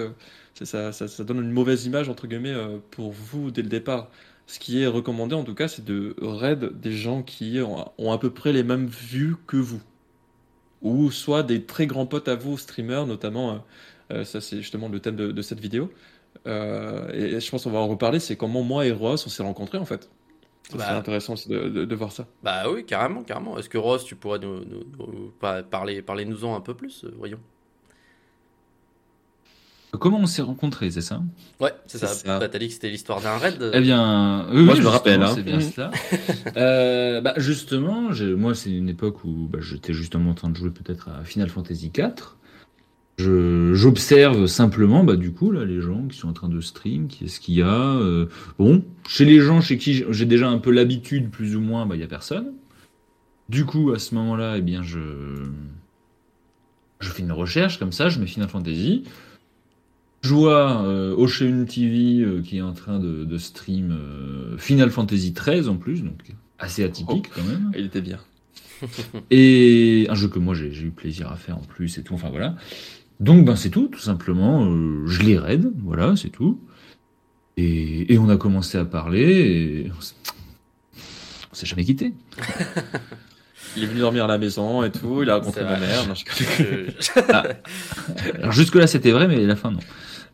ça, 0.64 0.92
donne 1.24 1.38
une 1.38 1.50
mauvaise 1.50 1.84
image 1.86 2.08
entre 2.08 2.26
guillemets 2.26 2.54
pour 2.90 3.12
vous 3.12 3.50
dès 3.50 3.62
le 3.62 3.68
départ. 3.68 4.10
Ce 4.46 4.60
qui 4.60 4.80
est 4.82 4.86
recommandé 4.86 5.34
en 5.34 5.42
tout 5.42 5.54
cas, 5.54 5.66
c'est 5.66 5.84
de 5.84 6.14
raid 6.20 6.80
des 6.80 6.92
gens 6.92 7.22
qui 7.22 7.58
ont 7.60 8.12
à 8.12 8.18
peu 8.18 8.30
près 8.30 8.52
les 8.52 8.62
mêmes 8.62 8.86
vues 8.86 9.36
que 9.46 9.56
vous. 9.56 9.82
Ou 10.82 11.10
soit 11.10 11.42
des 11.42 11.64
très 11.64 11.86
grands 11.86 12.06
potes 12.06 12.28
à 12.28 12.36
vous, 12.36 12.56
streamers, 12.56 13.06
notamment, 13.06 13.50
euh, 13.50 13.58
euh, 14.12 14.24
ça 14.24 14.40
c'est 14.40 14.58
justement 14.58 14.88
le 14.88 15.00
thème 15.00 15.16
de, 15.16 15.42
cette 15.42 15.58
vidéo. 15.58 15.90
Euh, 16.46 17.10
et, 17.12 17.40
je 17.40 17.50
pense 17.50 17.64
qu'on 17.64 17.70
va 17.70 17.80
en 17.80 17.88
reparler, 17.88 18.20
c'est 18.20 18.36
comment 18.36 18.62
moi 18.62 18.86
et 18.86 18.92
Ross 18.92 19.26
on 19.26 19.30
s'est 19.30 19.42
rencontrés 19.42 19.78
en 19.78 19.84
fait. 19.84 20.08
C'est 20.70 20.78
bah, 20.78 20.96
intéressant 20.96 21.32
aussi 21.32 21.48
de, 21.48 21.94
voir 21.94 22.12
ça. 22.12 22.26
Bah 22.42 22.70
oui, 22.70 22.84
carrément, 22.84 23.22
carrément. 23.22 23.56
Est-ce 23.58 23.68
que 23.68 23.78
Ross, 23.78 24.04
tu 24.04 24.16
pourrais 24.16 24.40
nous, 24.40 24.64
nous 24.64 25.32
parler, 25.40 26.02
parler 26.02 26.24
nous-en 26.24 26.54
un 26.54 26.60
peu 26.60 26.74
plus, 26.74 27.04
voyons. 27.16 27.38
Comment 29.98 30.20
on 30.20 30.26
s'est 30.26 30.42
rencontrés, 30.42 30.90
c'est 30.90 31.00
ça 31.00 31.22
Ouais, 31.60 31.72
c'est 31.86 31.98
ça. 31.98 32.38
Bah, 32.38 32.48
t'as 32.48 32.58
dit 32.58 32.68
que 32.68 32.74
c'était 32.74 32.90
l'histoire 32.90 33.20
d'un 33.20 33.38
raid. 33.38 33.70
Eh 33.72 33.80
bien, 33.80 34.46
oui, 34.52 34.62
moi 34.62 34.74
je 34.74 34.82
me 34.82 34.88
rappelle. 34.88 35.22
Hein. 35.22 35.32
C'est 35.34 35.42
bien 35.42 35.60
cela. 35.60 35.90
euh, 36.56 37.20
bah, 37.20 37.34
justement, 37.36 38.10
moi 38.36 38.54
c'est 38.54 38.70
une 38.70 38.88
époque 38.88 39.24
où 39.24 39.48
bah, 39.50 39.58
j'étais 39.60 39.92
justement 39.92 40.30
en 40.30 40.34
train 40.34 40.50
de 40.50 40.56
jouer 40.56 40.70
peut-être 40.70 41.08
à 41.08 41.24
Final 41.24 41.48
Fantasy 41.48 41.92
IV. 41.96 42.36
J'observe 43.18 44.46
simplement, 44.46 45.02
bah, 45.02 45.16
du 45.16 45.32
coup, 45.32 45.50
là, 45.50 45.64
les 45.64 45.80
gens 45.80 46.06
qui 46.06 46.18
sont 46.18 46.28
en 46.28 46.34
train 46.34 46.48
de 46.48 46.60
stream, 46.60 47.08
qui 47.08 47.24
est-ce 47.24 47.40
qu'il 47.40 47.54
y 47.54 47.62
a 47.62 47.94
euh, 47.96 48.26
Bon, 48.58 48.84
chez 49.08 49.24
les 49.24 49.40
gens 49.40 49.60
chez 49.60 49.78
qui 49.78 50.04
j'ai 50.10 50.26
déjà 50.26 50.48
un 50.48 50.58
peu 50.58 50.70
l'habitude, 50.70 51.30
plus 51.30 51.56
ou 51.56 51.60
moins, 51.60 51.86
bah, 51.86 51.96
il 51.96 52.00
y 52.00 52.04
a 52.04 52.08
personne. 52.08 52.52
Du 53.48 53.64
coup, 53.64 53.92
à 53.92 53.98
ce 53.98 54.14
moment-là, 54.16 54.58
eh 54.58 54.60
bien, 54.60 54.82
je, 54.82 54.98
je 57.00 57.08
fais 57.08 57.22
une 57.22 57.32
recherche 57.32 57.78
comme 57.78 57.92
ça, 57.92 58.08
je 58.08 58.20
mets 58.20 58.26
Final 58.26 58.48
Fantasy. 58.48 59.04
Je 60.26 60.34
vois 60.34 60.82
euh, 60.82 61.14
Ocean 61.14 61.64
TV 61.66 62.20
euh, 62.20 62.42
qui 62.42 62.56
est 62.56 62.62
en 62.62 62.72
train 62.72 62.98
de, 62.98 63.38
stream 63.38 63.92
euh, 63.92 64.58
Final 64.58 64.90
Fantasy 64.90 65.32
XIII 65.32 65.68
en 65.68 65.76
plus, 65.76 66.02
donc 66.02 66.18
assez 66.58 66.82
atypique 66.82 67.30
quand 67.32 67.44
même. 67.44 67.70
Il 67.78 67.84
était 67.84 68.00
bien. 68.00 68.18
et 69.30 70.08
un 70.10 70.16
jeu 70.16 70.26
que 70.26 70.40
moi 70.40 70.54
j'ai 70.54 70.66
eu 70.66 70.90
plaisir 70.90 71.30
à 71.30 71.36
faire 71.36 71.58
en 71.58 71.62
plus 71.62 71.96
et 71.98 72.02
tout, 72.02 72.14
enfin 72.14 72.30
voilà. 72.30 72.56
Donc 73.20 73.44
ben 73.44 73.54
c'est 73.54 73.70
tout, 73.70 73.86
tout 73.86 74.00
simplement, 74.00 74.68
je 75.06 75.22
les 75.22 75.38
raid, 75.38 75.70
voilà, 75.78 76.16
c'est 76.16 76.30
tout. 76.30 76.60
Et, 77.56 78.18
on 78.18 78.28
a 78.28 78.36
commencé 78.36 78.76
à 78.78 78.84
parler 78.84 79.86
et 79.86 79.92
on 79.92 81.54
s'est 81.54 81.66
jamais 81.66 81.84
quitté. 81.84 82.14
Il 83.76 83.84
est 83.84 83.86
venu 83.86 84.00
dormir 84.00 84.24
à 84.24 84.28
la 84.28 84.38
maison 84.38 84.82
et 84.82 84.90
tout, 84.90 85.22
il 85.22 85.28
a 85.28 85.36
rencontré 85.36 85.62
ma 85.62 85.78
mère. 85.78 86.06
Ah. 87.32 87.44
Alors 88.38 88.52
jusque 88.52 88.74
là 88.74 88.86
c'était 88.86 89.10
vrai, 89.10 89.28
mais 89.28 89.44
la 89.44 89.54
fin 89.54 89.70
non. 89.70 89.80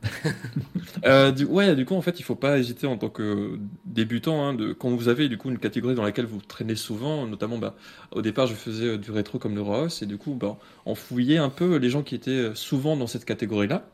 euh, 1.05 1.31
du, 1.33 1.45
ouais, 1.45 1.75
du 1.75 1.85
coup, 1.85 1.95
en 1.95 2.03
fait, 2.03 2.19
il 2.19 2.23
faut 2.23 2.35
pas 2.35 2.59
hésiter 2.59 2.87
en 2.87 2.97
tant 2.97 3.09
que 3.09 3.59
débutant. 3.85 4.45
Hein, 4.45 4.55
de, 4.55 4.73
quand 4.73 4.91
vous 4.91 5.09
avez 5.09 5.29
du 5.29 5.39
coup 5.39 5.51
une 5.51 5.59
catégorie 5.59 5.95
dans 5.95 6.03
laquelle 6.03 6.27
vous 6.27 6.41
traînez 6.41 6.75
souvent, 6.75 7.27
notamment, 7.27 7.59
bah, 7.59 7.75
au 8.13 8.23
départ, 8.23 8.47
je 8.47 8.55
faisais 8.55 8.87
euh, 8.87 8.99
du 8.99 9.11
rétro 9.11 9.39
comme 9.39 9.55
le 9.55 9.63
Ross, 9.63 10.03
et 10.03 10.07
du 10.07 10.19
coup, 10.19 10.35
bah, 10.35 10.57
on 10.87 10.95
fouillait 10.95 11.39
un 11.39 11.51
peu 11.51 11.77
les 11.77 11.91
gens 11.91 12.03
qui 12.03 12.15
étaient 12.15 12.31
euh, 12.31 12.55
souvent 12.55 12.97
dans 12.97 13.07
cette 13.07 13.25
catégorie-là, 13.25 13.87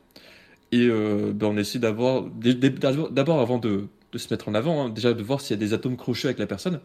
et 0.72 0.86
euh, 0.86 1.32
bah, 1.34 1.46
on 1.48 1.56
essaie 1.56 1.78
d'avoir, 1.78 2.24
d'abord 3.10 3.40
avant 3.40 3.58
de, 3.58 3.88
se 4.14 4.32
mettre 4.32 4.48
en 4.48 4.54
avant, 4.54 4.86
hein, 4.86 4.88
déjà 4.88 5.12
de 5.12 5.22
voir 5.22 5.40
s'il 5.40 5.56
y 5.56 5.58
a 5.58 5.64
des 5.64 5.74
atomes 5.74 5.96
crochus 5.96 6.26
avec 6.26 6.38
la 6.38 6.46
personne, 6.46 6.80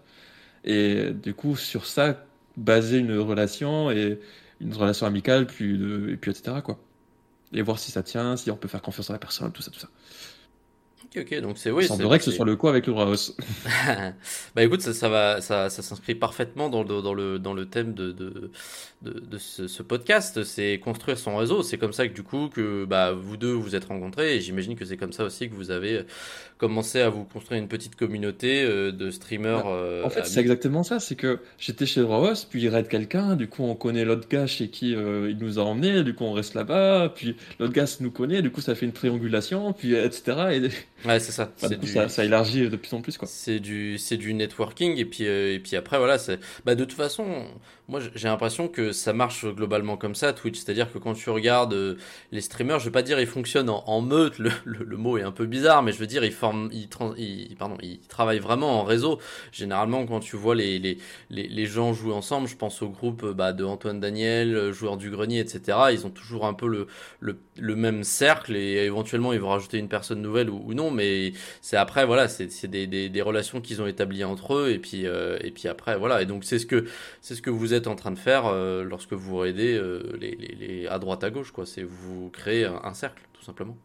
et 0.65 1.12
du 1.12 1.34
coup, 1.34 1.56
sur 1.56 1.86
ça, 1.86 2.25
baser 2.58 3.00
une 3.00 3.18
relation 3.18 3.92
et 3.92 4.20
une 4.62 4.74
relation 4.74 5.06
amicale, 5.06 5.48
puis, 5.48 5.75
et 6.12 6.18
puis 6.18 6.32
etc. 6.32 6.58
quoi 6.63 6.80
et 7.53 7.62
voir 7.62 7.79
si 7.79 7.91
ça 7.91 8.03
tient, 8.03 8.36
si 8.38 8.51
on 8.51 8.57
peut 8.57 8.67
faire 8.67 8.81
confiance 8.81 9.10
à 9.10 9.13
la 9.13 9.19
personne, 9.19 9.51
tout 9.51 9.62
ça, 9.62 9.72
tout 9.72 9.79
ça. 9.79 9.89
Ok, 11.15 11.25
ok, 11.32 11.41
donc 11.41 11.58
c'est 11.58 11.72
oui. 11.72 11.84
Il 11.84 11.88
semblerait 11.88 12.17
que 12.17 12.25
ce 12.25 12.32
soit 12.32 12.46
le 12.46 12.55
coup 12.55 12.67
avec 12.67 12.88
le 12.88 12.93
Raos. 12.93 13.36
bah 14.55 14.63
écoute, 14.63 14.82
ça, 14.82 14.93
ça 14.93 15.10
va, 15.10 15.41
ça, 15.41 15.70
ça 15.70 15.82
s'inscrit 15.82 16.15
parfaitement 16.15 16.70
dans 16.70 16.84
le, 16.84 17.01
dans 17.01 17.13
le, 17.13 17.39
dans 17.39 17.53
le 17.53 17.65
thème 17.65 17.93
de, 17.93 18.12
de, 18.12 18.51
de, 19.03 19.20
de 19.20 19.38
ce, 19.38 19.67
ce, 19.67 19.84
podcast. 19.84 20.43
C'est 20.43 20.79
construire 20.79 21.17
son 21.17 21.36
réseau. 21.36 21.62
C'est 21.62 21.77
comme 21.77 21.93
ça 21.93 22.08
que 22.08 22.13
du 22.13 22.24
coup 22.24 22.50
que 22.50 22.86
bah 22.86 23.12
vous 23.12 23.38
deux 23.38 23.53
vous 23.53 23.75
êtes 23.75 23.86
rencontrés 23.86 24.36
et 24.36 24.41
j'imagine 24.41 24.75
que 24.75 24.86
c'est 24.86 24.98
comme 24.98 25.13
ça 25.13 25.24
aussi 25.24 25.50
que 25.50 25.55
vous 25.55 25.72
avez 25.72 26.05
commencé 26.63 27.01
à 27.01 27.10
vous 27.10 27.25
construire 27.25 27.62
une 27.62 27.67
petite 27.67 27.98
communauté 27.98 28.63
euh, 28.63 28.93
de 28.93 29.12
streamers. 29.12 29.63
Bah, 29.63 29.70
euh, 29.70 30.03
en 30.05 30.10
fait, 30.10 30.25
c'est 30.25 30.39
exactement 30.39 30.84
ça. 30.84 31.01
C'est 31.01 31.15
que 31.15 31.39
j'étais 31.58 31.86
chez 31.86 32.01
Raos, 32.01 32.46
puis 32.50 32.62
il 32.62 32.70
raid 32.70 32.88
quelqu'un. 32.88 33.36
Du 33.36 33.48
coup, 33.48 33.63
on 33.63 33.75
connaît 33.75 34.05
l'autre 34.05 34.29
gars 34.29 34.48
chez 34.48 34.70
qui 34.70 34.96
euh, 34.96 35.29
il 35.29 35.38
nous 35.39 35.60
a 35.60 35.63
emmenés. 35.63 36.03
Du 36.03 36.13
coup, 36.15 36.24
on 36.24 36.32
reste 36.32 36.53
là-bas. 36.53 37.12
Puis 37.13 37.36
l'autre 37.60 37.74
gars 37.74 37.86
nous 38.00 38.12
connaît. 38.12 38.41
Du 38.41 38.50
coup, 38.50 38.62
ça 38.62 38.75
fait 38.75 38.86
une 38.86 38.93
triangulation. 38.93 39.74
Puis 39.74 39.93
etc. 39.93 40.22
Et 40.53 41.02
Ouais, 41.05 41.19
c'est 41.19 41.31
ça. 41.31 41.51
Bah, 41.62 41.67
ça. 41.86 42.10
ça. 42.10 42.24
élargit 42.24 42.69
de 42.69 42.75
plus 42.77 42.93
en 42.93 43.01
plus, 43.01 43.17
quoi. 43.17 43.27
C'est 43.27 43.60
du, 43.60 43.98
c'est 43.98 44.17
du 44.17 44.33
networking 44.33 44.98
et 44.98 45.05
puis 45.05 45.27
euh, 45.27 45.53
et 45.53 45.60
puis 45.60 45.75
après 45.75 45.98
voilà, 45.98 46.17
c'est, 46.17 46.39
bah 46.65 46.75
de 46.75 46.86
toute 46.86 46.98
façon, 46.98 47.45
moi 47.88 48.00
j'ai 48.16 48.28
l'impression 48.28 48.68
que 48.68 48.92
ça 48.92 49.13
marche 49.13 49.46
globalement 49.46 49.98
comme 49.98 50.16
ça 50.16 50.34
Twitch, 50.34 50.60
c'est-à-dire 50.60 50.92
que 50.92 50.98
quand 50.98 51.13
tu 51.13 51.30
regardes 51.30 51.74
euh, 51.74 51.96
les 52.32 52.42
streamers, 52.42 52.80
je 52.80 52.86
veux 52.86 52.92
pas 52.92 53.02
dire 53.02 53.20
ils 53.20 53.28
fonctionnent 53.28 53.70
en, 53.70 54.02
meute, 54.02 54.40
le, 54.40 54.98
mot 54.98 55.18
est 55.18 55.24
un 55.24 55.32
peu 55.32 55.46
bizarre, 55.46 55.84
mais 55.84 55.92
je 55.92 55.98
veux 55.98 56.08
dire 56.08 56.24
ils 56.24 56.32
forment, 56.32 56.70
ils, 56.72 56.88
travaillent 58.08 58.40
vraiment 58.40 58.80
en 58.80 58.84
réseau. 58.84 59.20
Généralement, 59.52 60.06
quand 60.06 60.20
tu 60.20 60.36
vois 60.36 60.56
les 60.56 61.66
gens 61.66 61.94
jouer 61.94 62.13
ensemble, 62.13 62.48
je 62.48 62.56
pense 62.56 62.82
au 62.82 62.90
groupe 62.90 63.25
bah, 63.32 63.54
de 63.54 63.63
Antoine 63.63 64.00
Daniel, 64.00 64.72
joueur 64.72 64.98
du 64.98 65.10
grenier, 65.10 65.40
etc. 65.40 65.78
Ils 65.92 66.06
ont 66.06 66.10
toujours 66.12 66.46
un 66.46 66.54
peu 66.54 66.88
le 67.20 67.75
même 67.75 68.04
cercle 68.04 68.56
et 68.56 68.86
éventuellement 68.86 69.34
ils 69.34 69.40
vont 69.40 69.50
rajouter 69.50 69.78
une 69.78 69.90
personne 69.90 70.22
nouvelle 70.22 70.50
ou, 70.50 70.74
non 70.74 70.92
mais 70.92 71.34
c'est 71.62 71.78
après, 71.78 72.06
voilà, 72.06 72.28
c'est 72.28 72.68
des, 72.68 73.22
relations 73.22 73.62
qu'ils 73.62 73.82
ont 73.82 73.88
établies 73.88 74.24
entre 74.24 74.56
eux, 74.56 74.72
et 74.72 74.80
puis, 74.80 75.06
euh, 75.06 75.38
et 75.42 75.52
puis 75.52 75.68
après, 75.68 75.98
voilà. 75.98 76.22
Et 76.22 76.25
donc, 76.25 76.44
c'est 76.44 76.60
ce 76.60 76.66
que, 76.66 76.86
c'est 77.22 77.36
ce 77.36 77.42
que 77.42 77.50
vous 77.50 77.73
êtes 77.74 77.88
en 77.88 77.96
train 77.96 78.12
de 78.12 78.20
faire 78.20 78.46
euh, 78.46 78.84
lorsque 78.84 79.13
vous 79.13 79.44
aidez 79.44 79.74
euh, 79.75 80.88
à 80.89 81.00
droite, 81.00 81.24
à 81.24 81.30
gauche, 81.30 81.51
quoi. 81.51 81.65
C'est 81.65 81.84
vous 81.84 82.30
créer 82.32 82.65
un, 82.65 82.94
cercle, 82.94 83.24
tout 83.34 83.44
simplement. 83.44 83.77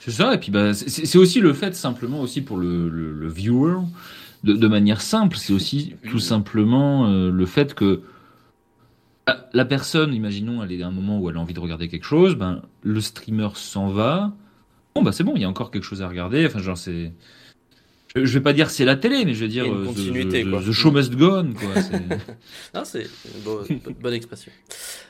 C'est 0.00 0.10
ça, 0.10 0.34
et 0.34 0.38
puis 0.38 0.50
bah, 0.50 0.74
c'est 0.74 1.18
aussi 1.18 1.40
le 1.40 1.52
fait 1.52 1.74
simplement 1.74 2.20
aussi 2.20 2.40
pour 2.40 2.56
le, 2.56 3.28
viewer, 3.28 3.78
de, 4.44 4.68
manière 4.68 5.00
simple, 5.00 5.36
c'est 5.36 5.52
aussi 5.52 5.96
tout 6.08 6.20
simplement 6.20 7.08
euh, 7.08 7.30
le 7.30 7.46
fait 7.46 7.74
que 7.74 8.02
la- 9.26 9.48
la 9.52 9.64
personne, 9.64 10.14
imaginons, 10.14 10.62
elle 10.62 10.72
est 10.72 10.82
à 10.82 10.86
un 10.86 10.92
moment 10.92 11.18
où 11.18 11.28
elle 11.28 11.36
a 11.36 11.40
envie 11.40 11.52
de 11.52 11.60
regarder 11.60 11.88
quelque 11.88 12.04
chose, 12.04 12.36
ben, 12.36 12.62
le 12.82 13.00
streamer 13.00 13.48
s'en 13.54 13.88
va, 13.88 14.32
bon 14.94 15.02
bah 15.02 15.12
c'est 15.12 15.24
bon, 15.24 15.32
il 15.34 15.42
y 15.42 15.44
a 15.44 15.48
encore 15.48 15.70
quelque 15.70 15.84
chose 15.84 16.00
à 16.00 16.08
regarder, 16.08 16.46
enfin 16.46 16.60
genre 16.60 16.78
c'est... 16.78 17.12
Je 18.16 18.24
je 18.24 18.32
vais 18.34 18.40
pas 18.42 18.52
dire 18.52 18.70
c'est 18.70 18.84
la 18.84 18.96
télé, 18.96 19.24
mais 19.24 19.34
je 19.34 19.40
vais 19.40 19.48
dire 19.48 19.64
une 19.66 19.72
euh, 19.74 19.82
the- 19.82 19.86
continuité, 19.86 20.44
the, 20.44 20.50
quoi. 20.50 20.62
the 20.62 20.72
show 20.72 20.90
must 20.90 21.14
go 21.14 21.38
on, 21.38 21.52
quoi. 21.52 21.82
c'est- 21.82 22.74
Non, 22.74 22.82
c'est 22.84 23.02
une 23.02 23.42
bo- 23.44 23.64
bonne 24.00 24.14
expression. 24.14 24.50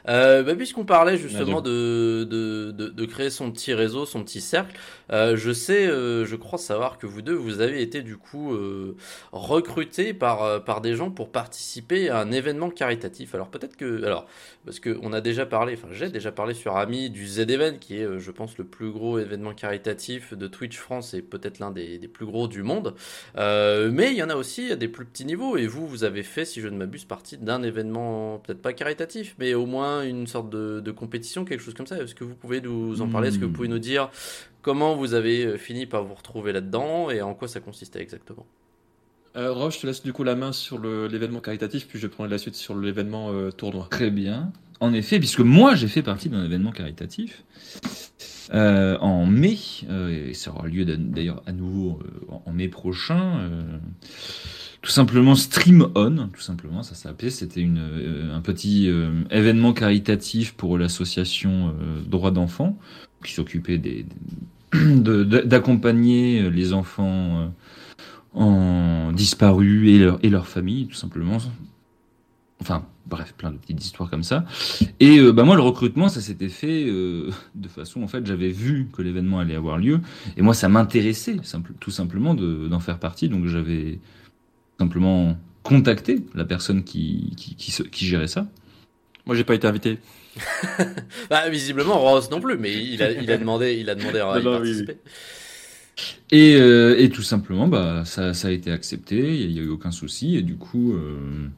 Euh, 0.08 0.42
bah, 0.42 0.54
Puisqu'on 0.54 0.84
parlait 0.84 1.16
justement 1.16 1.60
de, 1.60 2.26
de, 2.28 2.70
de, 2.72 2.88
de 2.88 3.04
créer 3.04 3.30
son 3.30 3.50
petit 3.50 3.74
réseau, 3.74 4.06
son 4.06 4.22
petit 4.22 4.40
cercle, 4.40 4.78
euh, 5.10 5.36
je 5.36 5.52
sais, 5.52 5.86
euh, 5.86 6.24
je 6.24 6.36
crois 6.36 6.58
savoir 6.58 6.98
que 6.98 7.06
vous 7.06 7.22
deux, 7.22 7.34
vous 7.34 7.60
avez 7.60 7.82
été 7.82 8.02
du 8.02 8.16
coup 8.16 8.52
euh, 8.54 8.96
recrutés 9.32 10.14
par, 10.14 10.42
euh, 10.42 10.60
par 10.60 10.80
des 10.80 10.94
gens 10.94 11.10
pour 11.10 11.30
participer 11.30 12.10
à 12.10 12.18
un 12.20 12.30
événement 12.32 12.70
caritatif. 12.70 13.34
Alors 13.34 13.48
peut-être 13.48 13.76
que, 13.76 14.04
alors 14.04 14.26
parce 14.64 14.80
que 14.80 14.98
on 15.02 15.12
a 15.12 15.20
déjà 15.20 15.46
parlé, 15.46 15.74
enfin 15.74 15.88
j'ai 15.92 16.10
déjà 16.10 16.30
parlé 16.32 16.54
sur 16.54 16.76
Ami 16.76 17.10
du 17.10 17.26
Z-Event, 17.26 17.78
qui 17.80 17.98
est, 17.98 18.04
euh, 18.04 18.18
je 18.18 18.30
pense, 18.30 18.58
le 18.58 18.64
plus 18.64 18.90
gros 18.90 19.18
événement 19.18 19.54
caritatif 19.54 20.34
de 20.34 20.46
Twitch 20.46 20.76
France 20.78 21.14
et 21.14 21.22
peut-être 21.22 21.58
l'un 21.58 21.70
des, 21.70 21.98
des 21.98 22.08
plus 22.08 22.26
gros 22.26 22.48
du 22.48 22.62
monde. 22.62 22.94
Euh, 23.36 23.90
mais 23.92 24.10
il 24.10 24.16
y 24.16 24.22
en 24.22 24.28
a 24.30 24.34
aussi 24.36 24.70
à 24.72 24.76
des 24.76 24.88
plus 24.88 25.04
petits 25.06 25.24
niveaux. 25.24 25.56
Et 25.56 25.66
vous, 25.66 25.86
vous 25.86 26.04
avez 26.04 26.22
fait, 26.22 26.44
si 26.44 26.60
je 26.60 26.68
ne 26.68 26.76
m'abuse, 26.76 27.04
partie 27.04 27.38
d'un 27.38 27.62
événement, 27.62 28.38
peut-être 28.40 28.60
pas 28.60 28.72
caritatif, 28.72 29.34
mais 29.38 29.54
au 29.54 29.66
moins 29.66 29.97
une 30.04 30.26
sorte 30.26 30.50
de, 30.50 30.80
de 30.80 30.90
compétition, 30.90 31.44
quelque 31.44 31.62
chose 31.62 31.74
comme 31.74 31.86
ça. 31.86 31.96
Est-ce 32.02 32.14
que 32.14 32.24
vous 32.24 32.34
pouvez 32.34 32.60
nous 32.60 33.00
en 33.00 33.08
parler? 33.08 33.28
Est-ce 33.28 33.38
que 33.38 33.44
vous 33.44 33.50
Hmm. 33.50 33.54
pouvez 33.54 33.68
nous 33.68 33.78
dire 33.78 34.10
comment 34.62 34.94
vous 34.96 35.14
avez 35.14 35.44
euh, 35.46 35.56
fini 35.58 35.86
par 35.86 36.04
vous 36.04 36.14
retrouver 36.14 36.52
là-dedans 36.52 37.10
et 37.10 37.22
en 37.22 37.34
quoi 37.34 37.48
ça 37.48 37.60
consistait 37.60 38.00
exactement? 38.02 38.46
Euh, 39.36 39.52
Roche, 39.52 39.76
je 39.76 39.80
te 39.82 39.86
laisse 39.86 40.02
du 40.02 40.12
coup 40.12 40.24
la 40.24 40.34
main 40.34 40.52
sur 40.52 40.78
l'événement 40.80 41.40
caritatif, 41.40 41.86
puis 41.86 41.98
je 41.98 42.06
prendrai 42.06 42.30
la 42.30 42.38
suite 42.38 42.54
sur 42.56 42.74
l'événement 42.76 43.30
euh, 43.32 43.50
tournoi. 43.50 43.86
Très 43.90 44.10
bien. 44.10 44.50
En 44.80 44.92
effet, 44.92 45.18
puisque 45.18 45.40
moi 45.40 45.74
j'ai 45.74 45.88
fait 45.88 46.02
partie 46.02 46.28
d'un 46.28 46.44
événement 46.44 46.70
caritatif 46.72 47.42
euh, 48.54 48.96
en 48.98 49.26
mai, 49.26 49.58
euh, 49.90 50.28
et 50.30 50.34
ça 50.34 50.50
aura 50.52 50.66
lieu 50.66 50.84
d'a- 50.84 50.96
d'ailleurs 50.96 51.42
à 51.46 51.52
nouveau 51.52 52.00
euh, 52.02 52.32
en- 52.32 52.42
en 52.46 52.52
mai 52.52 52.68
prochain. 52.68 53.40
Tout 54.82 54.90
simplement 54.90 55.34
Stream 55.34 55.88
On, 55.94 56.28
tout 56.28 56.40
simplement, 56.40 56.82
ça 56.82 56.94
s'appelait. 56.94 57.30
C'était 57.30 57.66
euh, 57.66 58.34
un 58.34 58.40
petit 58.40 58.88
euh, 58.88 59.10
événement 59.30 59.72
caritatif 59.72 60.52
pour 60.54 60.78
l'association 60.78 61.68
euh, 61.80 62.00
Droits 62.06 62.30
d'enfants 62.30 62.78
qui 63.24 63.32
s'occupait 63.32 63.78
des, 63.78 64.06
de- 64.74 65.24
de- 65.24 65.40
d'accompagner 65.40 66.48
les 66.50 66.72
enfants 66.72 67.52
en 68.34 69.12
disparus 69.12 69.88
et 69.88 69.98
leur 69.98 70.18
et 70.22 70.28
leurs 70.28 70.46
familles, 70.46 70.86
tout 70.86 70.94
simplement. 70.94 71.38
Enfin, 72.60 72.84
bref, 73.06 73.34
plein 73.36 73.50
de 73.50 73.56
petites 73.56 73.84
histoires 73.84 74.10
comme 74.10 74.22
ça. 74.24 74.44
Et 75.00 75.20
bah 75.32 75.44
moi, 75.44 75.56
le 75.56 75.62
recrutement, 75.62 76.08
ça 76.08 76.20
s'était 76.20 76.48
fait 76.48 76.84
de 77.54 77.68
façon, 77.68 78.02
en 78.02 78.08
fait, 78.08 78.24
j'avais 78.26 78.50
vu 78.50 78.88
que 78.92 79.02
l'événement 79.02 79.40
allait 79.40 79.54
avoir 79.56 79.78
lieu, 79.78 80.00
et 80.36 80.42
moi, 80.42 80.54
ça 80.54 80.68
m'intéressait, 80.68 81.36
tout 81.80 81.90
simplement, 81.90 82.34
de- 82.34 82.68
d'en 82.68 82.80
faire 82.80 82.98
partie. 82.98 83.28
Donc, 83.28 83.46
j'avais 83.46 83.98
simplement 84.78 85.36
contacté 85.62 86.24
la 86.34 86.44
personne 86.44 86.84
qui, 86.84 87.32
qui, 87.36 87.54
qui, 87.56 87.70
se- 87.72 87.82
qui 87.82 88.06
gérait 88.06 88.28
ça. 88.28 88.46
Moi, 89.26 89.34
j'ai 89.36 89.44
pas 89.44 89.54
été 89.54 89.66
invité. 89.66 89.98
Bah, 91.30 91.48
visiblement, 91.48 91.98
Ross 91.98 92.30
non 92.30 92.40
plus, 92.40 92.56
mais 92.56 92.72
il 92.72 93.02
a, 93.02 93.10
il 93.10 93.30
a 93.30 93.36
demandé, 93.38 93.76
il 93.78 93.90
a 93.90 93.94
demandé 93.94 94.20
à 94.20 94.38
y 94.38 94.42
Non, 94.44 94.52
non, 94.52 94.60
oui, 94.60 94.70
oui. 94.72 94.84
participer. 94.84 94.96
Et, 96.30 96.54
euh, 96.56 96.94
et 96.98 97.10
tout 97.10 97.22
simplement, 97.22 97.66
bah, 97.66 98.04
ça, 98.04 98.32
ça 98.34 98.48
a 98.48 98.50
été 98.52 98.70
accepté, 98.70 99.42
il 99.42 99.52
n'y 99.52 99.58
a 99.58 99.62
eu 99.62 99.68
aucun 99.68 99.90
souci, 99.90 100.36
et 100.36 100.42
du 100.42 100.56
coup, 100.56 100.92
euh, 100.94 101.48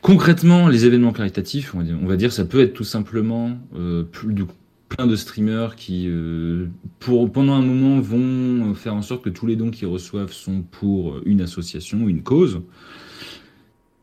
concrètement, 0.00 0.68
les 0.68 0.86
événements 0.86 1.12
caritatifs, 1.12 1.74
on 1.74 1.78
va 1.78 1.84
dire, 1.84 1.98
on 2.02 2.06
va 2.06 2.16
dire 2.16 2.32
ça 2.32 2.44
peut 2.44 2.60
être 2.60 2.72
tout 2.72 2.84
simplement 2.84 3.58
euh, 3.76 4.02
plus 4.04 4.32
de, 4.32 4.46
plein 4.88 5.06
de 5.06 5.16
streamers 5.16 5.76
qui, 5.76 6.06
euh, 6.08 6.66
pour, 7.00 7.30
pendant 7.30 7.54
un 7.54 7.62
moment, 7.62 8.00
vont 8.00 8.74
faire 8.74 8.94
en 8.94 9.02
sorte 9.02 9.24
que 9.24 9.30
tous 9.30 9.46
les 9.46 9.56
dons 9.56 9.70
qu'ils 9.70 9.88
reçoivent 9.88 10.32
sont 10.32 10.62
pour 10.62 11.20
une 11.24 11.40
association, 11.40 12.08
une 12.08 12.22
cause. 12.22 12.62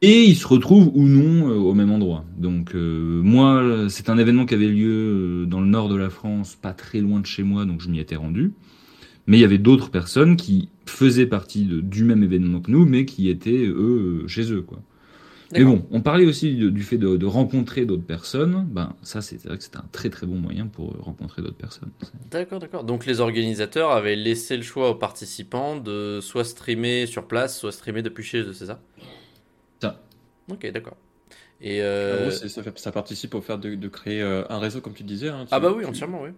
Et 0.04 0.24
ils 0.24 0.36
se 0.36 0.48
retrouvent 0.48 0.90
ou 0.96 1.04
non 1.04 1.50
euh, 1.50 1.56
au 1.58 1.76
même 1.76 1.92
endroit. 1.92 2.26
Donc 2.38 2.74
euh, 2.74 3.22
moi, 3.22 3.86
c'est 3.90 4.10
un 4.10 4.18
événement 4.18 4.48
qui 4.48 4.56
avait 4.56 4.68
lieu 4.68 5.44
euh, 5.44 5.46
dans 5.46 5.62
le 5.62 5.68
nord 5.68 5.90
de 5.90 5.96
la 5.96 6.10
France, 6.10 6.58
pas 6.60 6.74
très 6.74 7.02
loin 7.02 7.20
de 7.20 7.28
chez 7.28 7.44
moi, 7.44 7.66
donc 7.66 7.82
je 7.82 7.90
m'y 7.90 8.00
étais 8.00 8.16
rendu. 8.16 8.54
Mais 9.28 9.38
il 9.38 9.42
y 9.42 9.46
avait 9.46 9.60
d'autres 9.60 9.92
personnes 9.92 10.36
qui 10.36 10.70
faisaient 10.88 11.28
partie 11.28 11.66
du 11.66 12.04
même 12.04 12.24
événement 12.24 12.62
que 12.62 12.72
nous, 12.72 12.86
mais 12.86 13.06
qui 13.06 13.30
étaient 13.30 13.66
eux 13.66 14.24
euh, 14.24 14.28
chez 14.28 14.52
eux, 14.52 14.62
quoi. 14.62 14.82
Mais 15.54 15.64
bon, 15.66 15.86
on 15.92 16.02
parlait 16.02 16.26
aussi 16.26 16.56
de- 16.56 16.70
du 16.70 16.84
fait 16.84 16.98
de, 16.98 17.18
de 17.18 17.26
rencontrer 17.26 17.86
d'autres 17.86 18.06
personnes. 18.06 18.66
Ben 18.72 18.96
ça, 19.04 19.22
c'est 19.22 19.44
vrai 19.46 19.58
que 19.58 19.64
c'était 19.64 19.78
un 19.78 19.86
très 19.92 20.10
très 20.10 20.26
bon 20.28 20.36
moyen 20.36 20.68
pour 20.68 20.92
euh, 20.92 20.98
rencontrer 21.00 21.42
d'autres 21.42 21.58
personnes. 21.58 21.90
D'accord, 22.30 22.60
d'accord. 22.60 22.84
Donc 22.84 23.06
les 23.06 23.20
organisateurs 23.20 23.92
avaient 23.92 24.16
laissé 24.16 24.56
le 24.58 24.64
choix 24.64 24.90
aux 24.92 24.96
participants 24.96 25.78
de 25.78 26.20
soit 26.22 26.44
streamer 26.46 27.06
sur 27.06 27.28
place, 27.28 27.60
soit 27.60 27.72
streamer 27.72 28.02
depuis 28.02 28.24
chez 28.24 28.40
eux, 28.42 28.54
c'est 28.54 28.68
ça? 28.68 28.80
Ça. 29.82 30.02
Ok, 30.50 30.72
d'accord. 30.72 30.98
Et 31.64 31.80
En 31.82 31.86
euh... 31.86 32.22
gros, 32.30 32.32
ça, 32.32 32.64
fait- 32.64 32.80
ça 32.80 32.92
participe 32.92 33.36
au 33.36 33.42
fait 33.42 33.58
de, 33.58 33.76
de 33.76 33.88
créer 33.88 34.22
euh, 34.22 34.44
un 34.50 34.60
réseau, 34.60 34.82
comme 34.82 34.94
tu 34.94 35.04
disais. 35.04 35.30
hein. 35.30 35.46
ah 35.52 35.60
bah 35.60 35.72
oui, 35.76 35.84
tu- 35.84 35.90
entièrement, 35.90 36.22
oui. 36.24 36.30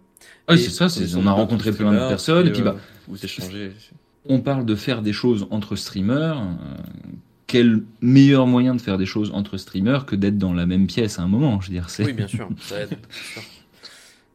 Ah, 0.48 0.58
c'est 0.58 0.70
ça. 0.70 0.88
On 1.17 1.27
a 1.27 1.32
rencontré 1.32 1.72
plein 1.72 1.91
de 1.93 2.08
personnes, 2.10 2.48
et 2.48 2.51
puis 2.51 2.62
euh, 2.62 2.65
bah, 2.65 2.75
vous 3.08 3.24
échangez. 3.24 3.72
on 4.25 4.41
parle 4.41 4.65
de 4.65 4.75
faire 4.75 5.01
des 5.01 5.13
choses 5.13 5.48
entre 5.51 5.75
streamers. 5.75 6.38
euh, 6.41 6.77
quel 7.53 7.83
meilleur 8.01 8.48
moyen 8.48 8.74
de 8.74 8.81
faire 8.81 8.98
des 8.98 9.05
choses 9.05 9.29
entre 9.31 9.57
streamers 9.57 10.07
que 10.07 10.15
d'être 10.15 10.39
dans 10.39 10.53
la 10.53 10.65
même 10.65 10.88
pièce 10.88 11.19
à 11.19 11.22
un 11.22 11.27
moment 11.27 11.62
Je 11.62 11.67
veux 11.67 11.74
dire, 11.74 11.89
c'est 11.91 12.03
Oui, 12.03 12.13
bien 12.13 12.27
sûr, 12.27 12.50
ça 12.60 12.81
aide. 12.81 12.89
bien 12.89 12.98
sûr. 13.33 13.41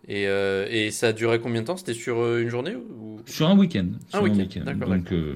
Et, 0.06 0.26
euh, 0.28 0.66
et 0.70 0.90
ça 0.92 1.08
a 1.08 1.12
duré 1.12 1.40
combien 1.40 1.62
de 1.62 1.66
temps? 1.66 1.76
C'était 1.76 1.94
sur 1.94 2.20
euh, 2.20 2.40
une 2.40 2.48
journée 2.48 2.76
ou? 2.76 3.18
Sur 3.26 3.48
un 3.48 3.58
week-end. 3.58 3.87
Un 4.12 4.20
week-end, 4.22 4.60
d'accord, 4.64 4.88
Donc, 4.88 5.12
euh, 5.12 5.34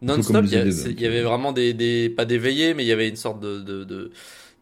non-stop 0.00 0.46
c'est- 0.46 0.56
events. 0.56 0.88
il 0.90 1.00
y 1.00 1.06
avait 1.06 1.22
vraiment 1.22 1.52
des, 1.52 1.74
des 1.74 2.08
pas 2.08 2.24
des 2.24 2.38
veillées, 2.38 2.72
mais 2.74 2.82
il 2.84 2.88
y 2.88 2.92
avait 2.92 3.08
une 3.08 3.16
sorte 3.16 3.40
de, 3.40 3.60
de, 3.60 3.84
de, 3.84 4.10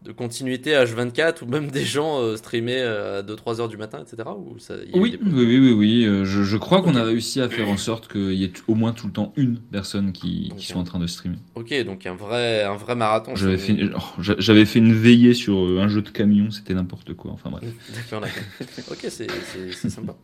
de 0.03 0.11
continuité 0.11 0.71
H24 0.71 1.43
ou 1.43 1.45
même 1.45 1.69
des 1.69 1.83
gens 1.85 2.19
euh, 2.21 2.35
streamaient 2.35 2.81
à 2.81 3.21
2-3 3.21 3.61
heures 3.61 3.67
du 3.69 3.77
matin, 3.77 3.99
etc. 4.01 4.29
Ou 4.35 4.57
ça, 4.57 4.73
il 4.83 4.89
y 4.89 4.93
a 4.93 4.97
eu 4.97 4.99
oui, 4.99 5.11
des- 5.11 5.17
oui, 5.23 5.45
oui, 5.45 5.59
oui, 5.59 5.71
oui. 5.73 6.05
euh, 6.05 6.25
Je, 6.25 6.41
je 6.41 6.57
crois 6.57 6.81
qu'on 6.81 6.95
a 6.95 7.03
réussi 7.03 7.39
à 7.39 7.49
faire 7.49 7.69
en 7.69 7.77
sorte 7.89 8.11
qu'il 8.11 8.33
y 8.33 8.43
ait 8.43 8.51
au 8.67 8.73
moins 8.73 8.93
tout 8.93 9.05
le 9.07 9.13
temps 9.13 9.31
une 9.35 9.59
personne 9.59 10.11
qui, 10.11 10.51
qui 10.57 10.65
soit 10.65 10.81
en 10.81 10.83
train 10.83 10.97
de 10.99 11.05
streamer. 11.07 11.37
Ok, 11.53 11.71
donc 11.85 12.05
un 12.07 12.15
vrai, 12.15 12.63
un 12.63 12.75
vrai 12.77 12.95
marathon. 12.95 13.35
J'avais 13.35 13.59
fait, 13.59 13.77
oh, 13.95 14.21
j'a- 14.21 14.35
j'avais 14.39 14.65
fait 14.65 14.79
une 14.79 14.93
veillée 14.93 15.35
sur 15.35 15.57
euh, 15.65 15.79
un 15.81 15.87
jeu 15.87 16.01
de 16.01 16.09
camion, 16.09 16.49
c'était 16.49 16.73
n'importe 16.73 17.13
quoi. 17.13 17.31
Enfin 17.31 17.51
bref. 17.51 17.63
D'accord, 17.95 18.21
d'accord. 18.21 18.43
Ok, 18.91 18.99
c'est 19.03 19.27
c'est- 19.29 19.71
c'est 19.73 19.89
sympa. 19.89 20.15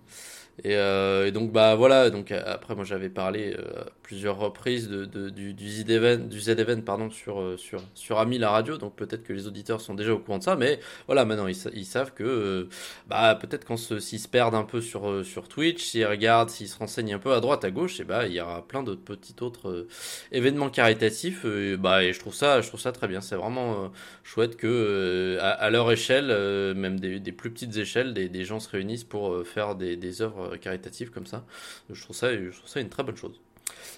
Et, 0.64 0.76
euh, 0.76 1.28
et 1.28 1.32
donc 1.32 1.52
bah 1.52 1.76
voilà, 1.76 2.10
donc 2.10 2.32
euh, 2.32 2.42
après 2.46 2.74
moi 2.74 2.84
j'avais 2.84 3.10
parlé 3.10 3.54
euh, 3.56 3.82
à 3.84 3.86
plusieurs 4.02 4.38
reprises 4.40 4.90
de, 4.90 5.30
du, 5.30 5.54
du 5.54 5.70
Z-Event, 5.70 6.18
du 6.28 6.40
Z-Event 6.40 6.82
pardon 6.82 7.12
sur 7.12 7.60
sur 7.60 7.80
sur 7.94 8.18
Ami 8.18 8.40
la 8.40 8.50
radio, 8.50 8.78
donc 8.78 8.96
peut-être 8.96 9.22
que 9.24 9.34
les 9.34 9.46
auditeurs 9.46 9.82
sont 9.82 9.94
déjà 9.94 10.14
au 10.14 10.18
courant 10.20 10.40
de 10.40 10.44
ça, 10.44 10.56
mais 10.56 10.80
voilà 11.06 11.26
maintenant 11.26 11.46
ils, 11.46 11.54
sa- 11.56 11.70
ils 11.74 11.86
savent 11.86 12.12
que 12.14 12.68
bah 13.08 13.36
peut-être 13.40 13.66
quand 13.66 13.78
s'ils 13.78 14.20
se 14.20 14.28
perdent 14.28 14.56
un 14.56 14.64
peu 14.64 14.82
sur 14.82 15.24
sur 15.24 15.48
Twitch, 15.48 15.84
s'ils 15.84 16.08
regardent, 16.08 16.50
s'ils 16.50 16.70
se 16.70 16.78
renseignent 16.80 17.14
un 17.14 17.20
peu 17.20 17.34
à 17.34 17.40
droite 17.40 17.64
à 17.64 17.70
gauche, 17.70 18.00
et 18.00 18.04
bah 18.04 18.26
il 18.26 18.34
y 18.34 18.42
aura 18.42 18.68
plein 18.68 18.82
de 18.82 18.96
petits 18.96 19.36
autres 19.42 19.86
événements 20.32 20.70
caritatifs, 20.72 21.46
et, 21.46 21.78
bah 21.78 22.04
et 22.04 22.14
je 22.14 22.20
trouve 22.20 22.34
ça 22.34 22.62
je 22.62 22.68
trouve 22.68 22.80
ça 22.80 22.92
très 22.92 23.08
bien, 23.08 23.22
c'est 23.22 23.36
vraiment 23.36 23.92
chouette 24.24 24.58
que 24.58 25.38
à, 25.42 25.70
leur 25.70 25.92
échelle, 25.92 26.28
même 26.76 27.00
des, 27.00 27.20
plus 27.32 27.52
petites 27.52 27.78
échelles, 27.78 28.14
des, 28.14 28.30
des 28.30 28.44
gens 28.46 28.60
se 28.60 28.70
réunissent 28.70 29.04
pour 29.04 29.46
faire 29.46 29.76
des, 29.76 29.96
des 29.96 30.22
œuvres 30.22 30.47
caritatives 30.62 31.10
comme 31.12 31.25
ça. 31.25 31.46
Je 31.92 32.01
trouve 32.01 32.16
ça, 32.16 32.34
je 32.34 32.50
trouve 32.56 32.70
ça 32.70 32.80
une 32.82 32.89
très 32.89 33.04
bonne 33.04 33.18
chose. 33.18 33.39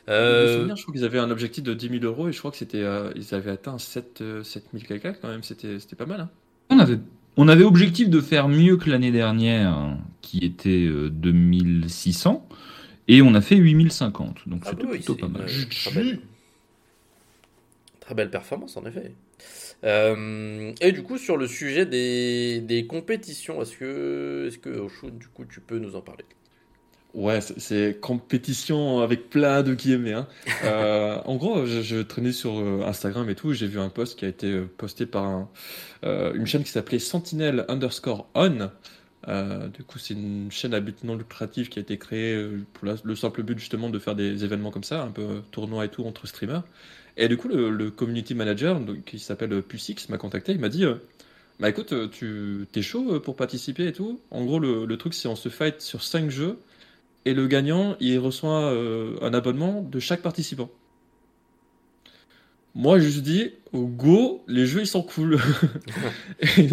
Euh, 0.10 0.48
souvenir, 0.58 0.75
je 0.75 0.84
crois 0.84 0.94
qu'ils 0.94 1.06
avaient 1.06 1.20
un 1.20 1.32
objectif 1.32 1.63
de 1.63 1.74
10 1.74 1.89
000 1.89 2.03
euros 2.06 2.29
et 2.29 2.32
je 2.34 2.39
crois 2.39 2.51
que 2.51 2.58
c'était, 2.58 2.82
euh, 2.84 3.12
ils 3.15 3.36
avaient 3.36 3.51
atteint 3.51 3.77
7, 3.77 4.22
euh, 4.22 4.44
7 4.44 4.65
000 4.74 4.86
quelqu'un 4.88 5.13
quand 5.13 5.27
même. 5.29 5.44
C'était, 5.44 5.79
c'était 5.79 5.96
pas 5.96 6.06
mal. 6.06 6.22
Hein. 6.22 6.29
On 6.70 6.79
avait, 6.79 7.00
on 7.38 7.48
avait 7.48 7.63
objectif 7.63 8.10
de 8.10 8.20
faire 8.22 8.48
mieux 8.48 8.77
que 8.77 8.89
l'année 8.89 9.12
dernière, 9.12 9.98
qui 10.22 10.39
était 10.46 10.86
euh, 10.86 11.10
2600, 11.10 12.48
et 13.08 13.22
on 13.22 13.34
a 13.36 13.41
fait 13.41 13.56
8050. 13.58 14.48
Donc 14.48 14.63
ah 14.65 14.70
c'était 14.72 14.86
oui, 14.86 14.98
plutôt 14.98 15.15
pas 15.15 15.27
mal. 15.27 15.44
euh, 15.48 15.65
très 15.75 15.91
belle, 15.91 16.20
très 18.00 18.15
belle 18.15 18.29
performance 18.32 18.77
en 18.77 18.86
effet. 18.86 19.13
Euh, 19.86 20.74
et 20.82 20.91
du 20.91 21.03
coup 21.03 21.18
sur 21.18 21.38
le 21.38 21.48
sujet 21.48 21.86
des, 21.86 22.62
des 22.62 22.88
compétitions, 22.88 23.62
est-ce 23.62 23.77
que 23.77 24.46
est-ce 24.48 24.58
que 24.60 24.70
Oshun, 24.70 25.10
du 25.12 25.27
coup 25.29 25.46
tu 25.46 25.62
peux 25.62 25.79
nous 25.79 25.96
en 25.96 26.01
parler? 26.01 26.25
Ouais, 27.16 27.42
c'est, 27.42 28.00
compétition 28.00 29.00
avec 29.00 29.30
plein 29.32 29.63
de 29.63 29.74
guillemets. 29.74 30.13
Hein. 30.13 30.28
Euh, 30.63 31.20
en 31.25 31.38
gros, 31.38 31.66
je, 31.66 31.82
je 31.82 31.98
traînais 31.98 32.32
sur 32.34 32.60
euh, 32.60 32.84
Instagram 32.86 33.28
et 33.30 33.36
tout. 33.36 33.54
J'ai 33.54 33.66
vu 33.68 33.80
un 33.80 33.89
post 33.89 34.20
qui 34.20 34.25
a 34.25 34.28
été 34.28 34.48
euh, 34.51 34.70
posté 34.78 35.06
par 35.06 35.24
un, 35.24 35.50
euh, 36.04 36.34
une 36.34 36.46
chaîne 36.46 36.63
qui 36.63 36.72
s'appelait 36.72 37.00
Sentinel 37.00 37.66
underscore 37.68 38.30
on. 38.36 38.70
Euh, 39.28 39.68
du 39.70 39.84
coup, 39.84 39.98
c'est 40.00 40.13
une 40.13 40.51
chaîne 40.51 40.74
à 40.74 40.80
but 40.82 41.04
non 41.04 41.16
lucratif 41.16 41.70
qui 41.70 41.80
a 41.80 41.82
été 41.82 41.98
créée 41.98 42.48
pour 42.74 42.88
la- 42.88 42.96
le 43.04 43.16
simple 43.16 43.42
but 43.44 43.58
justement 43.58 43.89
de 43.89 44.00
faire 44.00 44.16
des 44.16 44.44
événements 44.44 44.72
comme 44.72 44.84
ça, 44.84 45.01
un 45.04 45.12
peu 45.12 45.42
tournoi 45.51 45.86
et 45.86 45.89
tout 45.89 46.06
entre 46.06 46.28
streamers. 46.28 46.63
Et 47.18 47.28
du 47.28 47.38
coup, 47.38 47.48
le, 47.48 47.70
le 47.72 47.92
community 47.92 48.36
manager 48.36 48.80
donc, 48.80 49.04
qui 49.06 49.20
s'appelle 49.20 49.62
Pusix 49.63 50.10
m'a 50.10 50.18
contacté, 50.18 50.51
il 50.54 50.60
m'a 50.60 50.70
dit 50.70 50.86
Bah 51.60 51.70
écoute, 51.70 51.94
tu 52.12 52.66
t'es 52.72 52.82
chaud 52.82 53.20
pour 53.20 53.36
participer 53.36 53.88
et 53.88 53.94
tout? 53.94 54.22
En 54.32 54.46
gros, 54.46 54.60
le, 54.60 54.86
le 54.86 54.98
truc, 54.98 55.13
c'est 55.13 55.28
on 55.28 55.36
se 55.36 55.50
fight 55.50 55.82
sur 55.82 56.04
5 56.04 56.30
jeux 56.30 56.58
et 57.25 57.33
le 57.33 57.47
gagnant, 57.47 57.95
il 57.99 58.17
reçoit 58.19 58.71
euh, 58.71 59.17
un 59.21 59.33
abonnement 59.33 59.81
de 59.81 59.99
chaque 59.99 60.21
participant. 60.21 60.69
Moi, 62.75 62.99
je 62.99 63.05
me 63.05 63.09
suis 63.09 63.21
dit, 63.21 63.51
au 63.73 63.88
go, 63.88 64.43
les 64.47 64.65
jeux 64.65 64.81
ils 64.81 64.88
sont 64.88 65.01
cool. 65.01 65.39
et 66.57 66.69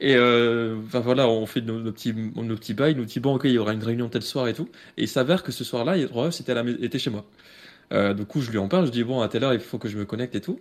et, 0.00 0.14
euh, 0.14 0.76
enfin, 0.86 1.00
voilà, 1.00 1.26
on 1.28 1.46
fait 1.46 1.62
nos, 1.62 1.80
nos 1.80 1.90
petits, 1.90 2.12
nos 2.14 2.54
petits 2.56 2.74
bails, 2.74 2.94
nos 2.94 3.04
petits 3.04 3.18
bons, 3.20 3.34
ok, 3.34 3.44
il 3.44 3.52
y 3.52 3.58
aura 3.58 3.72
une 3.72 3.82
réunion 3.82 4.08
tel 4.08 4.22
soir 4.22 4.46
et 4.46 4.54
tout. 4.54 4.68
Et 4.96 5.02
il 5.04 5.08
s'avère 5.08 5.42
que 5.42 5.50
ce 5.52 5.64
soir-là, 5.64 5.92
à 5.92 6.54
la 6.54 6.62
mais- 6.62 6.72
était 6.82 6.98
chez 6.98 7.10
moi. 7.10 7.24
Euh, 7.92 8.14
du 8.14 8.24
coup, 8.26 8.40
je 8.42 8.50
lui 8.50 8.58
en 8.58 8.68
parle, 8.68 8.86
je 8.86 8.92
dis, 8.92 9.04
bon, 9.04 9.20
à 9.22 9.28
telle 9.28 9.42
heure, 9.44 9.54
il 9.54 9.60
faut 9.60 9.78
que 9.78 9.88
je 9.88 9.98
me 9.98 10.04
connecte 10.04 10.34
et 10.36 10.40
tout. 10.40 10.60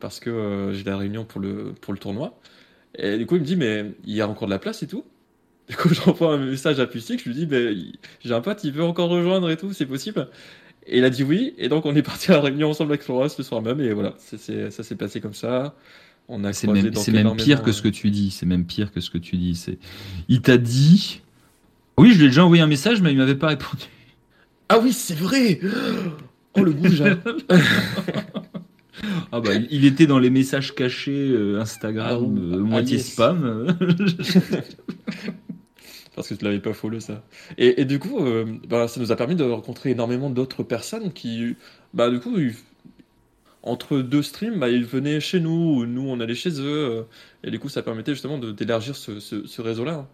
Parce 0.00 0.20
que 0.20 0.70
j'ai 0.72 0.84
la 0.84 0.96
réunion 0.96 1.24
pour 1.24 1.40
le, 1.40 1.72
pour 1.80 1.92
le 1.92 1.98
tournoi. 1.98 2.38
Et 2.96 3.18
du 3.18 3.26
coup, 3.26 3.34
il 3.36 3.40
me 3.40 3.46
dit, 3.46 3.56
mais 3.56 3.92
il 4.04 4.14
y 4.14 4.20
a 4.20 4.28
encore 4.28 4.46
de 4.46 4.52
la 4.52 4.60
place 4.60 4.82
et 4.82 4.86
tout. 4.86 5.04
Du 5.68 5.76
coup, 5.76 5.88
j'envoie 5.94 6.34
un 6.34 6.38
message 6.38 6.80
à 6.80 6.86
Pustic, 6.86 7.20
je 7.22 7.28
lui 7.28 7.34
dis, 7.34 7.48
il- 7.52 7.94
j'ai 8.24 8.34
un 8.34 8.40
pote, 8.40 8.62
il 8.64 8.72
veut 8.72 8.82
encore 8.84 9.08
rejoindre 9.08 9.50
et 9.50 9.56
tout, 9.56 9.72
c'est 9.72 9.86
possible? 9.86 10.28
Et 10.86 10.98
il 10.98 11.04
a 11.04 11.10
dit 11.10 11.22
oui, 11.22 11.54
et 11.58 11.68
donc 11.68 11.86
on 11.86 11.94
est 11.94 12.02
parti 12.02 12.30
à 12.32 12.36
la 12.36 12.40
réunion 12.40 12.70
ensemble 12.70 12.92
avec 12.92 13.02
Flora 13.02 13.28
ce 13.28 13.42
soir 13.42 13.62
même, 13.62 13.80
et 13.80 13.92
voilà, 13.92 14.14
ça 14.18 14.82
s'est 14.82 14.96
passé 14.96 15.20
comme 15.20 15.34
ça. 15.34 15.76
On 16.28 16.42
a 16.44 16.52
C'est 16.52 16.68
même, 16.68 16.90
donc 16.90 17.04
c'est 17.04 17.12
même 17.12 17.34
pire 17.36 17.62
que 17.62 17.72
ce 17.72 17.82
que 17.82 17.88
tu 17.88 18.10
dis. 18.10 18.30
C'est 18.30 18.46
même 18.46 18.64
pire 18.64 18.92
que 18.92 19.00
ce 19.00 19.10
que 19.10 19.18
tu 19.18 19.36
dis. 19.36 19.56
C'est, 19.56 19.78
il 20.28 20.40
t'a 20.42 20.58
dit. 20.58 21.22
Oui, 21.98 22.12
je 22.12 22.18
lui 22.18 22.24
ai 22.26 22.28
déjà 22.28 22.44
envoyé 22.44 22.62
un 22.62 22.66
message, 22.68 23.02
mais 23.02 23.10
il 23.12 23.18
m'avait 23.18 23.34
pas 23.34 23.48
répondu. 23.48 23.84
Ah 24.68 24.78
oui, 24.78 24.92
c'est 24.92 25.16
vrai 25.18 25.60
Oh 26.54 26.62
le 26.64 26.72
goujat 26.72 27.18
Ah 29.32 29.40
bah, 29.40 29.54
il- 29.54 29.68
il 29.70 29.84
était 29.84 30.06
dans 30.06 30.18
les 30.18 30.30
messages 30.30 30.74
cachés 30.74 31.30
euh, 31.30 31.60
Instagram, 31.60 32.06
Ah, 32.08 32.40
euh, 32.40 32.52
Ah, 32.54 32.58
moitié 32.58 32.96
yes. 32.98 33.12
spam. 33.12 33.76
Parce 36.16 36.28
que 36.28 36.34
tu 36.34 36.44
l'avais 36.44 36.60
pas 36.60 36.72
follow 36.74 37.00
ça. 37.00 37.22
Et, 37.58 37.80
et 37.80 37.84
du 37.84 37.98
coup, 37.98 38.18
euh, 38.20 38.44
bah, 38.68 38.88
ça 38.88 39.00
nous 39.00 39.12
a 39.12 39.16
permis 39.16 39.36
de 39.36 39.44
rencontrer 39.44 39.90
énormément 39.90 40.28
d'autres 40.30 40.62
personnes 40.64 41.12
qui, 41.12 41.56
bah 41.94 42.10
du 42.10 42.20
coup, 42.20 42.36
ils- 42.38 42.54
entre 43.62 43.98
deux 43.98 44.22
streams, 44.22 44.58
bah, 44.58 44.70
ils 44.70 44.84
venaient 44.84 45.20
chez 45.20 45.38
nous, 45.40 45.50
ou 45.80 45.86
nous 45.86 46.08
on 46.08 46.18
allait 46.20 46.34
chez 46.34 46.50
eux, 46.60 46.64
euh, 46.66 47.02
et 47.44 47.50
du 47.50 47.58
coup 47.58 47.68
ça 47.68 47.82
permettait 47.82 48.12
justement 48.12 48.38
d'élargir 48.38 48.96
ce, 48.96 49.20
ce- 49.20 49.46
ce 49.46 49.62
réseau-là. 49.62 50.08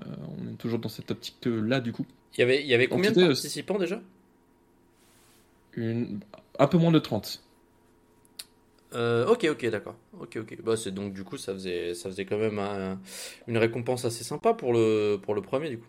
Euh, 0.00 0.04
on 0.46 0.52
est 0.52 0.56
toujours 0.56 0.78
dans 0.78 0.88
cette 0.88 1.10
optique-là 1.10 1.80
du 1.80 1.92
coup. 1.92 2.06
Il 2.36 2.40
y 2.40 2.44
avait, 2.44 2.62
il 2.62 2.66
y 2.68 2.74
avait 2.74 2.86
combien 2.88 3.10
de 3.10 3.16
participants 3.28 3.78
déjà? 3.78 4.00
Une... 5.76 6.20
Un 6.58 6.66
peu 6.66 6.78
moins 6.78 6.92
de 6.92 6.98
30. 6.98 7.42
Euh, 8.94 9.26
ok, 9.26 9.46
ok, 9.50 9.70
d'accord. 9.70 9.96
Ok, 10.20 10.36
ok. 10.40 10.58
Bah, 10.62 10.76
c'est 10.76 10.92
donc 10.92 11.12
du 11.12 11.24
coup, 11.24 11.36
ça 11.36 11.52
faisait, 11.52 11.94
ça 11.94 12.08
faisait 12.08 12.24
quand 12.24 12.38
même 12.38 12.58
un- 12.58 12.98
une 13.48 13.58
récompense 13.58 14.04
assez 14.04 14.24
sympa 14.24 14.54
pour 14.54 14.72
le, 14.72 15.16
pour 15.16 15.34
le 15.34 15.42
premier 15.42 15.70
du 15.70 15.78
coup. 15.78 15.86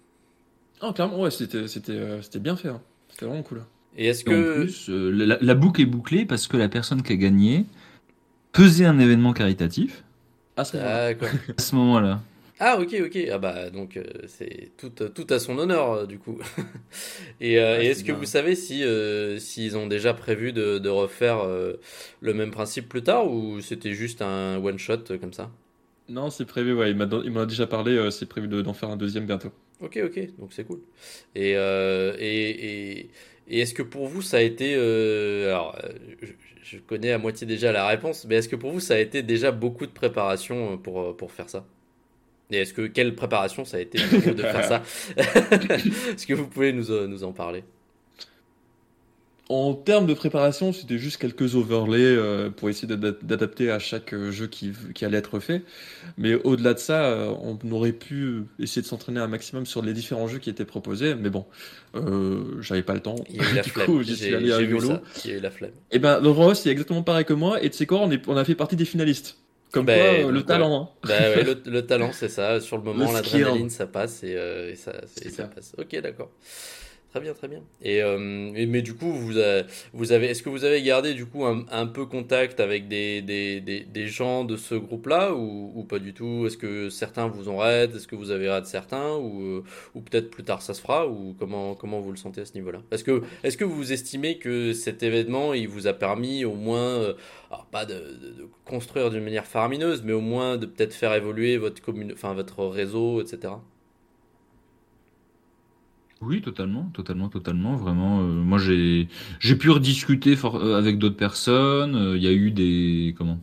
Ah, 0.82 0.92
clairement, 0.94 1.22
ouais, 1.22 1.32
c'était 1.32 1.68
c'était 1.68 1.94
euh, 1.94 2.22
c'était 2.22 2.40
bien 2.40 2.56
fait. 2.56 2.70
hein. 2.70 2.82
C'était 3.10 3.26
vraiment 3.26 3.44
cool. 3.44 3.64
Et 3.98 4.08
est-ce 4.08 4.24
En 4.28 4.32
que 4.32 4.64
plus, 4.64 4.90
euh, 4.90 5.10
la, 5.12 5.38
la 5.40 5.56
boucle 5.56 5.82
est 5.82 5.86
bouclée 5.86 6.26
parce 6.26 6.48
que 6.48 6.58
la 6.58 6.68
personne 6.68 7.02
qui 7.02 7.14
a 7.14 7.16
gagné 7.16 7.66
faisait 8.56 8.86
un 8.86 9.00
événement 9.00 9.34
caritatif 9.34 10.04
Ah. 10.58 10.64
D'accord. 10.74 11.30
à 11.58 11.62
ce 11.62 11.76
moment-là. 11.76 12.22
Ah 12.60 12.78
ok 12.80 12.96
ok. 13.06 13.18
Ah 13.32 13.38
bah 13.38 13.70
donc 13.70 13.98
euh, 13.98 14.04
c'est 14.28 14.72
tout, 14.78 14.90
tout 14.90 15.28
à 15.30 15.40
son 15.40 15.58
honneur 15.60 15.92
euh, 15.92 16.06
du 16.06 16.20
coup. 16.20 16.40
Et, 17.42 17.60
euh, 17.60 17.78
Ouais, 17.78 17.84
et 17.84 17.88
c'est 17.88 17.92
est-ce 17.92 18.04
que 18.06 18.14
vous 18.14 18.26
savez 18.26 18.56
si 18.56 18.84
euh, 18.84 19.40
s'ils 19.40 19.78
ont 19.78 19.88
déjà 19.88 20.14
prévu 20.14 20.54
de, 20.54 20.80
de 20.80 20.90
refaire 20.90 21.40
euh, 21.42 21.74
le 22.22 22.34
même 22.34 22.52
principe 22.52 22.90
plus 22.90 23.04
tard 23.04 23.30
ou 23.32 23.62
c'était 23.62 23.94
juste 23.94 24.22
un 24.22 24.58
one 24.64 24.78
shot 24.80 25.00
euh, 25.12 25.18
comme 25.18 25.34
ça? 25.34 25.52
Non, 26.10 26.32
c'est 26.32 26.46
prévu, 26.46 26.74
ouais, 26.74 26.90
il 26.90 26.98
m'en 26.98 27.42
a 27.42 27.46
déjà 27.46 27.68
parlé, 27.68 27.92
euh, 27.96 28.10
c'est 28.10 28.26
prévu 28.26 28.48
de- 28.48 28.64
d'en 28.64 28.74
faire 28.74 28.90
un 28.90 28.98
deuxième 28.98 29.28
bientôt. 29.28 29.52
ok 29.80 29.98
ok. 30.06 30.36
Donc 30.38 30.54
c'est 30.54 30.66
cool. 30.66 30.82
Et 31.36 31.56
euh, 31.56 32.16
et, 32.20 33.00
et, 33.02 33.12
et 33.48 33.60
est-ce 33.60 33.74
que 33.74 33.84
pour 33.84 34.08
vous 34.08 34.22
ça 34.22 34.38
a 34.38 34.42
été 34.42 34.76
euh, 34.76 35.48
alors 35.50 35.76
euh, 35.84 35.90
je, 36.22 36.32
je 36.64 36.78
connais 36.80 37.12
à 37.12 37.18
moitié 37.18 37.46
déjà 37.48 37.72
la 37.72 37.88
réponse 37.88 38.26
mais 38.26 38.36
est-ce 38.36 38.50
que 38.50 38.56
pour 38.56 38.72
vous 38.72 38.80
ça 38.80 38.96
a 38.96 39.00
été 39.00 39.22
déjà 39.24 39.52
beaucoup 39.52 39.86
de 39.86 39.92
préparation 39.92 40.74
euh, 40.74 40.78
pour 40.78 41.02
euh, 41.02 41.14
pour 41.18 41.32
faire 41.32 41.50
ça? 41.50 41.66
Et 42.52 42.58
est-ce 42.58 42.74
que 42.74 42.84
quelle 42.88 43.16
préparation 43.16 43.66
ça 43.66 43.78
a 43.78 43.80
été 43.80 43.98
de 43.98 44.42
faire 44.42 44.66
ça 44.66 44.84
Est-ce 45.18 46.28
que 46.28 46.34
vous 46.34 46.48
pouvez 46.48 46.74
nous, 46.74 46.92
euh, 46.92 47.08
nous 47.08 47.24
en 47.24 47.32
parler? 47.32 47.64
En 49.48 49.76
termes 49.76 50.08
de 50.08 50.16
préparation, 50.16 50.74
c'était 50.74 50.98
juste 50.98 51.18
quelques 51.18 51.54
overlays 51.54 52.00
euh, 52.04 52.50
pour 52.50 52.68
essayer 52.68 52.88
d'ada- 52.88 53.16
d'adapter 53.22 53.70
à 53.70 53.78
chaque 53.78 54.12
euh, 54.12 54.32
jeu 54.32 54.48
qui, 54.48 54.72
qui 54.96 55.06
allait 55.06 55.20
être 55.20 55.40
fait. 55.40 55.62
Mais 56.18 56.34
au-delà 56.34 56.74
de 56.74 56.80
ça, 56.80 57.06
euh, 57.06 57.32
on 57.44 57.60
aurait 57.72 57.92
pu 57.92 58.42
essayer 58.58 58.82
de 58.82 58.88
s'entraîner 58.88 59.20
un 59.20 59.28
maximum 59.28 59.68
sur 59.68 59.84
les 59.84 59.94
différents 59.94 60.28
jeux 60.28 60.40
qui 60.40 60.50
étaient 60.50 60.66
proposés. 60.66 61.14
Mais 61.14 61.30
bon, 61.30 61.46
j'avais 62.60 62.82
pas 62.82 62.96
le 62.96 63.02
temps. 63.02 63.18
Il 63.30 63.36
y 63.36 63.40
a 63.40 63.52
eu 63.52 63.56
la 63.56 63.62
Du 63.64 63.70
flemme. 63.70 63.88
J'ai 64.04 64.66
vu 64.66 64.80
ça. 64.82 65.02
Il 65.26 65.30
y 65.30 65.34
a 65.36 65.38
eu 65.38 65.42
la 65.42 65.52
flemme. 65.52 65.72
Et 65.92 66.00
ben, 66.00 66.20
Laurent 66.22 66.46
Ross, 66.46 66.62
c'est 66.62 66.72
exactement 66.72 67.04
pareil 67.04 67.26
que 67.26 67.34
moi. 67.34 67.64
Et 67.64 67.70
tu 67.70 67.78
sais 67.78 67.86
quoi, 67.86 68.00
on, 68.00 68.10
est, 68.10 68.28
on 68.28 68.36
a 68.38 68.46
fait 68.46 68.56
partie 68.56 68.76
des 68.76 68.86
finalistes. 68.86 69.38
Comme 69.76 69.86
Ben, 69.86 69.98
quoi, 70.00 70.08
euh, 70.16 70.32
donc, 70.32 70.32
le 70.32 70.44
ouais. 70.46 70.46
talent. 70.46 70.82
hein. 70.82 70.90
Bah 71.04 71.14
ouais, 71.30 71.44
le, 71.44 71.62
le 71.66 71.86
talent, 71.86 72.12
c'est 72.14 72.30
ça. 72.30 72.62
Sur 72.62 72.78
le 72.78 72.84
moment, 72.84 73.12
l'adrénaline, 73.12 73.70
ça 73.70 73.88
passe 73.88 74.24
et, 74.24 74.36
euh, 74.36 74.72
et 74.72 74.76
ça, 74.76 74.94
et 75.22 75.30
ça 75.30 75.48
passe. 75.48 75.74
Ok, 75.78 75.96
d'accord. 76.02 76.32
Très 77.16 77.22
bien, 77.22 77.34
très 77.34 77.48
bien. 77.48 77.62
Et, 77.82 78.04
euh, 78.04 78.18
mais 78.20 78.82
du 78.82 78.94
coup, 78.94 79.10
vous, 79.10 79.38
avez, 79.38 80.28
est-ce 80.28 80.44
que 80.44 80.50
vous 80.50 80.66
avez 80.66 80.82
gardé 80.82 81.14
du 81.14 81.26
coup 81.26 81.46
un, 81.46 81.88
peu 81.88 82.06
contact 82.06 82.60
avec 82.60 82.90
des, 82.90 83.88
gens 84.08 84.44
de 84.44 84.58
ce 84.58 84.76
groupe-là 84.76 85.34
ou, 85.34 85.86
pas 85.88 86.00
du 86.00 86.14
tout? 86.14 86.46
Est-ce 86.46 86.58
que 86.58 86.90
certains 86.90 87.30
vous 87.30 87.48
ont 87.48 87.56
raid? 87.56 87.96
Est-ce 87.96 88.06
que 88.06 88.18
vous 88.18 88.32
avez 88.32 88.50
raid 88.50 88.66
certains 88.66 89.16
ou, 89.16 89.44
euh, 89.44 89.64
ou 89.94 90.02
peut-être 90.02 90.30
plus 90.30 90.44
tard 90.44 90.62
ça 90.62 90.74
se 90.74 90.82
fera? 90.82 91.08
Ou 91.08 91.34
comment, 91.40 91.74
comment 91.74 92.02
vous 92.02 92.12
le 92.12 92.18
sentez 92.18 92.42
à 92.42 92.46
ce 92.46 92.54
niveau-là? 92.56 92.82
Est-ce 92.92 93.06
que, 93.06 93.24
est-ce 93.46 93.56
que 93.56 93.64
vous 93.64 93.94
estimez 93.94 94.38
que 94.38 94.74
cet 94.74 95.02
événement, 95.02 95.54
il 95.54 95.70
vous 95.70 95.88
a 95.88 95.94
permis 95.94 96.44
au 96.44 96.56
moins, 96.56 97.00
euh, 97.00 97.14
pas 97.72 97.86
de, 97.86 98.04
construire 98.66 99.10
d'une 99.10 99.24
manière 99.24 99.46
faramineuse, 99.46 100.04
mais 100.04 100.12
au 100.12 100.20
moins 100.20 100.58
de 100.58 100.66
peut-être 100.66 100.94
faire 100.94 101.14
évoluer 101.14 101.56
votre 101.56 102.66
réseau, 102.66 103.22
etc. 103.22 103.54
Oui, 106.26 106.42
totalement, 106.42 106.86
totalement, 106.94 107.30
totalement. 107.30 107.76
Vraiment, 107.76 108.22
euh, 108.22 108.24
moi 108.42 108.58
j'ai 108.58 109.08
j'ai 109.40 109.56
pu 109.56 109.70
rediscuter 109.70 110.36
for- 110.36 110.56
euh, 110.58 110.78
avec 110.78 110.98
d'autres 110.98 111.18
personnes. 111.18 111.96
euh, 111.96 112.18
Il 112.18 112.24
y 112.24 112.28
a 112.28 112.32
eu 112.34 112.52
des 112.52 113.14
comment 113.18 113.40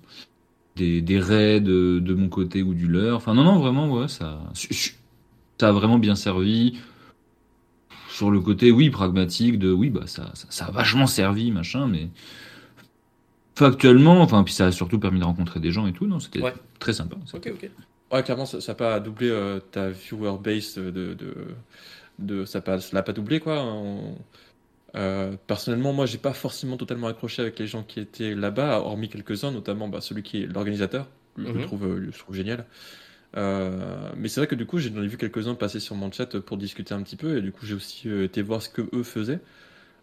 des, 0.77 1.03
des 1.03 1.21
raids 1.21 1.61
de, 1.61 2.01
de 2.01 2.14
mon 2.14 2.29
côté 2.29 2.62
ou 2.62 2.75
du 2.75 2.88
leur. 2.88 3.16
Enfin 3.18 3.35
non 3.35 3.45
non 3.45 3.59
vraiment 3.59 3.90
ouais 3.92 4.09
ça 4.09 4.40
ça 5.61 5.68
a 5.68 5.73
vraiment 5.73 5.99
bien 5.99 6.14
servi. 6.14 6.79
Sur 8.09 8.31
le 8.31 8.40
côté 8.40 8.71
oui 8.71 8.90
pragmatique 8.90 9.59
de 9.59 9.73
oui 9.73 9.90
bah 9.90 10.07
ça 10.07 10.31
ça, 10.35 10.47
ça 10.51 10.66
a 10.66 10.71
vachement 10.71 11.07
servi 11.09 11.51
machin 11.51 11.88
mais 11.88 12.11
factuellement 13.55 14.21
enfin 14.21 14.42
puis 14.45 14.55
ça 14.55 14.66
a 14.66 14.73
surtout 14.73 14.99
permis 14.99 15.21
de 15.21 15.25
rencontrer 15.25 15.61
des 15.61 15.73
gens 15.73 15.87
et 15.87 15.92
tout 15.92 16.07
non 16.07 16.21
c'était 16.21 16.40
Ouais. 16.40 16.55
très 16.79 16.92
sympa. 16.92 17.16
Ok, 17.35 17.49
ok. 17.53 17.71
Ouais, 18.12 18.23
clairement, 18.23 18.45
ça 18.45 18.59
n'a 18.66 18.75
pas 18.75 19.01
doublé 19.01 19.31
euh, 19.31 19.59
ta 19.59 19.88
viewer 19.88 20.35
base 20.42 20.75
de, 20.75 20.90
de, 20.90 21.14
de 22.26 22.44
ça 22.44 22.61
pas, 22.61 22.80
ça 22.80 22.90
l'a 22.96 23.02
pas 23.02 23.12
doublé 23.12 23.40
quoi. 23.40 23.62
On- 23.64 24.16
euh, 24.96 25.37
personnellement, 25.46 25.92
moi, 25.94 26.06
j'ai 26.06 26.18
pas 26.18 26.32
forcément 26.35 26.76
totalement 26.76 27.06
accroché 27.08 27.42
avec 27.42 27.58
les 27.58 27.66
gens 27.66 27.82
qui 27.82 28.00
étaient 28.00 28.35
là-bas, 28.35 28.80
hormis 28.80 29.08
quelques-uns, 29.08 29.50
notamment 29.52 29.88
bah, 29.88 30.00
celui 30.02 30.22
qui 30.22 30.42
est 30.42 30.46
l'organisateur. 30.46 31.08
Je 31.38 31.44
le 31.44 31.48
Mhm. 31.54 31.61
trouve, 31.62 31.85
euh, 31.87 31.96
je 32.00 32.06
le 32.06 32.12
trouve 32.12 32.37
génial. 32.37 32.66
Euh, 33.37 34.11
mais 34.16 34.28
c'est 34.28 34.40
vrai 34.40 34.46
que 34.48 34.54
du 34.54 34.66
coup, 34.66 34.78
j'en 34.78 35.02
ai 35.02 35.06
vu 35.08 35.16
quelques-uns 35.18 35.54
passer 35.54 35.80
sur 35.80 35.96
mon 35.96 36.12
chat 36.12 36.38
pour 36.40 36.56
discuter 36.58 36.94
un 36.94 37.02
petit 37.02 37.16
peu, 37.16 37.38
et 37.38 37.42
du 37.42 37.52
coup, 37.52 37.66
j'ai 37.66 37.74
aussi 37.74 38.08
été 38.11 38.42
voir 38.42 38.62
ce 38.62 38.68
que 38.68 38.82
eux 38.94 39.02
faisaient. 39.04 39.40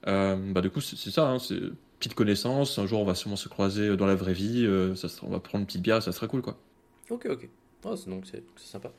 Bah, 0.06 0.62
du 0.62 0.70
coup, 0.70 0.82
c'est 0.82 0.96
c'est 0.98 1.12
ça, 1.12 1.30
hein, 1.30 1.40
c'est 1.40 1.60
petite 2.00 2.16
connaissance. 2.16 2.80
Un 2.80 2.86
jour, 2.88 3.02
on 3.02 3.06
va 3.06 3.16
sûrement 3.16 3.36
se 3.38 3.50
croiser 3.50 3.96
dans 3.98 4.08
la 4.08 4.16
vraie 4.16 4.34
vie. 4.34 4.68
ça 4.96 5.10
sera- 5.10 5.28
on 5.28 5.32
va 5.32 5.40
prendre 5.40 5.62
une 5.62 5.68
petite 5.68 5.82
bière, 5.84 6.02
ça 6.04 6.12
sera 6.12 6.28
cool, 6.28 6.42
quoi. 6.42 6.58
Ok, 7.10 7.26
ok. 7.30 7.50
C'est- 7.82 8.10
donc 8.10 8.26
c'est 8.28 8.44
sympa. 8.58 8.92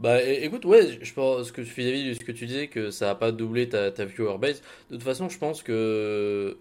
Bah 0.00 0.22
écoute, 0.22 0.64
ouais, 0.64 0.98
je 1.02 1.14
pense 1.14 1.52
que 1.52 1.60
vis-à-vis 1.62 2.08
de 2.10 2.14
ce 2.14 2.20
que 2.20 2.32
tu 2.32 2.46
disais, 2.46 2.68
que 2.68 2.90
ça 2.90 3.10
a 3.10 3.14
pas 3.14 3.32
doublé 3.32 3.68
ta, 3.68 3.92
ta 3.92 4.04
viewer 4.06 4.38
base, 4.38 4.62
de 4.90 4.96
toute 4.96 5.04
façon, 5.04 5.28
je 5.28 5.38
pense 5.38 5.62
que 5.62 6.58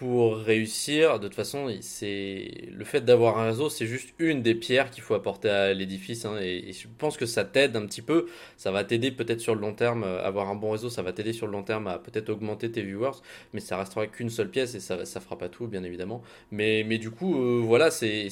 pour 0.00 0.38
réussir, 0.38 1.20
de 1.20 1.28
toute 1.28 1.36
façon, 1.36 1.70
c'est 1.82 2.70
le 2.72 2.84
fait 2.86 3.02
d'avoir 3.02 3.36
un 3.36 3.48
réseau, 3.48 3.68
c'est 3.68 3.84
juste 3.84 4.14
une 4.18 4.40
des 4.40 4.54
pierres 4.54 4.90
qu'il 4.90 5.02
faut 5.02 5.12
apporter 5.12 5.50
à 5.50 5.74
l'édifice. 5.74 6.24
Hein, 6.24 6.38
et, 6.40 6.72
je 6.72 6.88
pense 6.96 7.18
que 7.18 7.26
ça 7.26 7.44
t'aide 7.44 7.76
un 7.76 7.84
petit 7.84 8.00
peu. 8.00 8.24
Ça 8.56 8.70
va 8.70 8.82
t'aider 8.82 9.10
peut-être 9.10 9.40
sur 9.40 9.54
le 9.54 9.60
long 9.60 9.74
terme. 9.74 10.04
Euh, 10.04 10.24
avoir 10.24 10.48
un 10.48 10.54
bon 10.54 10.70
réseau, 10.70 10.88
ça 10.88 11.02
va 11.02 11.12
t'aider 11.12 11.34
sur 11.34 11.44
le 11.44 11.52
long 11.52 11.62
terme 11.62 11.86
à 11.86 11.98
peut-être 11.98 12.30
augmenter 12.30 12.72
tes 12.72 12.80
viewers. 12.80 13.18
Mais 13.52 13.60
ça 13.60 13.76
restera 13.76 14.06
qu'une 14.06 14.30
seule 14.30 14.48
pièce 14.48 14.74
et 14.74 14.80
ça, 14.80 15.04
ça 15.04 15.20
fera 15.20 15.36
pas 15.36 15.50
tout, 15.50 15.66
bien 15.66 15.84
évidemment. 15.84 16.22
Mais, 16.50 16.82
mais 16.82 16.96
du 16.96 17.10
coup, 17.10 17.38
euh, 17.38 17.60
voilà, 17.62 17.90
c'est, 17.90 18.28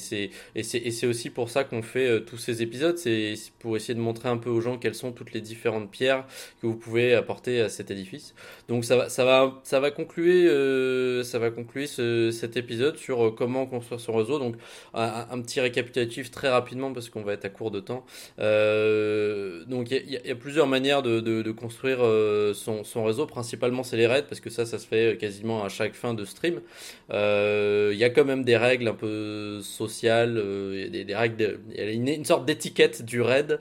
et 0.55 0.63
c'est 0.63 1.05
aussi 1.05 1.29
pour 1.29 1.51
ça 1.51 1.65
qu'on 1.65 1.83
fait 1.83 2.07
euh, 2.07 2.19
tous 2.19 2.37
ces 2.37 2.63
épisodes. 2.63 2.97
C'est 2.97 3.35
pour 3.59 3.77
essayer 3.77 3.93
de 3.93 3.99
montrer 3.99 4.29
un 4.29 4.37
peu 4.37 4.49
aux 4.49 4.61
gens 4.61 4.79
quelles 4.79 4.95
sont 4.95 5.11
toutes 5.11 5.33
les 5.33 5.41
différentes 5.41 5.91
pierres 5.91 6.25
que 6.63 6.65
vous 6.65 6.77
pouvez 6.77 7.13
apporter 7.13 7.61
à 7.61 7.69
cet 7.69 7.91
édifice. 7.91 8.33
Donc 8.67 8.85
ça 8.85 8.97
va, 8.97 9.09
ça 9.09 9.23
va, 9.23 9.61
ça 9.63 9.79
va 9.79 9.91
conclure, 9.91 11.23
ça 11.23 11.37
va 11.37 11.51
conclure 11.63 11.89
cet 12.31 12.57
épisode 12.57 12.97
sur 12.97 13.25
euh, 13.25 13.31
comment 13.31 13.65
construire 13.65 13.99
son 13.99 14.13
réseau. 14.13 14.39
Donc 14.39 14.55
un, 14.93 15.39
petit 15.41 15.59
récapitulatif 15.59 16.31
très 16.31 16.49
rapidement 16.49 16.93
parce 16.93 17.09
qu'on 17.09 17.21
va 17.21 17.33
être 17.33 17.45
à 17.45 17.49
court 17.49 17.71
de 17.71 17.79
temps. 17.79 18.05
Euh, 18.39 19.63
donc 19.65 19.91
il 19.91 20.09
y, 20.09 20.31
a 20.31 20.35
plusieurs 20.35 20.67
manières 20.67 21.01
de, 21.01 21.51
construire 21.51 21.99
euh, 22.01 22.53
son, 22.53 23.03
réseau. 23.03 23.25
Principalement 23.25 23.83
c'est 23.83 23.97
les 23.97 24.07
raids 24.07 24.25
parce 24.27 24.41
que 24.41 24.49
ça 24.49 24.65
ça 24.65 24.79
se 24.79 24.87
fait 24.87 25.17
quasiment 25.19 25.63
à 25.63 25.69
chaque 25.69 25.93
fin 25.93 26.13
de 26.13 26.25
stream. 26.25 26.61
Il 27.09 27.97
y 27.97 28.03
a 28.03 28.09
quand 28.09 28.25
même 28.25 28.43
des 28.43 28.57
règles 28.57 28.87
un 28.87 28.93
peu 28.93 29.61
sociales, 29.61 30.35
des, 30.35 31.15
règles, 31.15 31.59
y 31.75 31.81
a 31.81 31.91
une, 31.91 32.25
sorte 32.25 32.45
d'étiquette 32.45 33.03
du 33.03 33.21
raid 33.21 33.59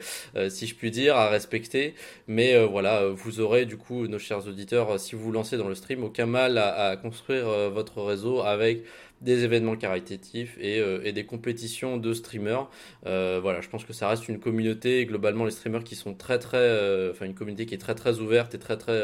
si 0.48 0.66
je 0.66 0.74
puis 0.74 0.90
dire 0.90 1.16
à 1.16 1.28
respecter. 1.28 1.94
Mais 2.26 2.64
voilà, 2.64 3.08
vous 3.08 3.40
aurez 3.40 3.66
du 3.66 3.76
coup 3.76 4.06
nos 4.06 4.18
chers 4.18 4.46
auditeurs 4.46 5.00
si 5.00 5.14
vous 5.14 5.22
vous 5.22 5.32
lancez 5.32 5.56
dans 5.56 5.68
le 5.68 5.74
stream 5.74 6.04
aucun 6.04 6.26
mal 6.26 6.58
à 6.58 6.96
construire 6.96 7.46
votre 7.70 7.87
réseau 7.96 8.42
avec 8.42 8.84
des 9.20 9.44
événements 9.44 9.76
caritatifs 9.76 10.56
et, 10.60 10.80
euh, 10.80 11.10
des 11.12 11.24
compétitions 11.24 11.96
de 11.96 12.12
streamers. 12.12 12.68
Euh, 13.06 13.40
voilà, 13.42 13.60
je 13.60 13.68
pense 13.68 13.84
que 13.84 13.92
ça 13.92 14.08
reste 14.08 14.28
une 14.28 14.38
communauté, 14.38 15.04
globalement 15.06 15.44
les 15.44 15.50
streamers 15.50 15.84
qui 15.84 15.96
sont 15.96 16.14
très 16.14 16.38
très, 16.38 16.58
euh, 16.58 17.10
enfin 17.12 17.26
une 17.26 17.34
communauté 17.34 17.66
qui 17.66 17.74
est 17.74 17.78
très 17.78 17.94
très 17.94 18.20
ouverte 18.20 18.54
et 18.54 18.58
très 18.58 18.76
très 18.76 18.98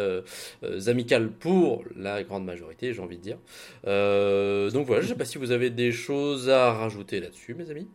amicale 0.86 1.30
pour 1.30 1.84
la 1.96 2.22
grande 2.22 2.44
majorité, 2.44 2.92
j'ai 2.92 3.00
envie 3.00 3.18
de 3.18 3.22
dire. 3.22 3.38
donc 3.84 4.86
voilà, 4.86 5.02
je 5.02 5.08
sais 5.08 5.14
pas 5.14 5.24
si 5.24 5.38
vous 5.38 5.50
avez 5.50 5.70
des 5.70 5.92
choses 5.92 6.48
à 6.48 6.72
rajouter 6.72 7.20
là-dessus, 7.20 7.54
mes 7.54 7.70
amis. 7.70 7.88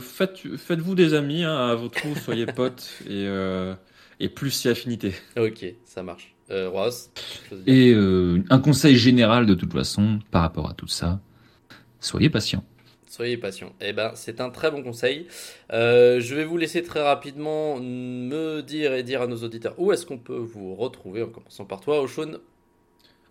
faites, 0.00 0.38
faites-vous 0.56 0.94
des 0.94 1.14
amis 1.14 1.44
hein, 1.44 1.56
à 1.56 1.74
votre 1.74 2.00
tour, 2.00 2.16
soyez 2.16 2.46
potes 2.54 3.02
et, 3.08 3.26
et 4.20 4.28
plus 4.28 4.50
si 4.50 4.68
affinité. 4.68 5.14
Ok, 5.36 5.64
ça 5.84 6.02
marche. 6.02 6.33
Euh, 6.50 6.68
Ross 6.68 7.10
Et 7.66 7.92
euh, 7.92 8.42
un 8.50 8.58
conseil 8.58 8.96
général 8.96 9.46
de 9.46 9.54
toute 9.54 9.72
façon 9.72 10.18
par 10.30 10.42
rapport 10.42 10.68
à 10.68 10.74
tout 10.74 10.88
ça, 10.88 11.20
soyez 12.00 12.28
patient. 12.28 12.62
Soyez 13.08 13.38
patient. 13.38 13.72
Eh 13.80 13.92
ben, 13.92 14.12
c'est 14.14 14.40
un 14.40 14.50
très 14.50 14.70
bon 14.70 14.82
conseil. 14.82 15.26
Euh, 15.72 16.20
je 16.20 16.34
vais 16.34 16.44
vous 16.44 16.56
laisser 16.56 16.82
très 16.82 17.00
rapidement 17.00 17.78
me 17.78 18.60
dire 18.60 18.92
et 18.92 19.02
dire 19.02 19.22
à 19.22 19.26
nos 19.26 19.36
auditeurs 19.36 19.74
où 19.78 19.92
est-ce 19.92 20.04
qu'on 20.04 20.18
peut 20.18 20.36
vous 20.36 20.74
retrouver, 20.74 21.22
en 21.22 21.28
commençant 21.28 21.64
par 21.64 21.80
toi, 21.80 22.02
Ocean. 22.02 22.38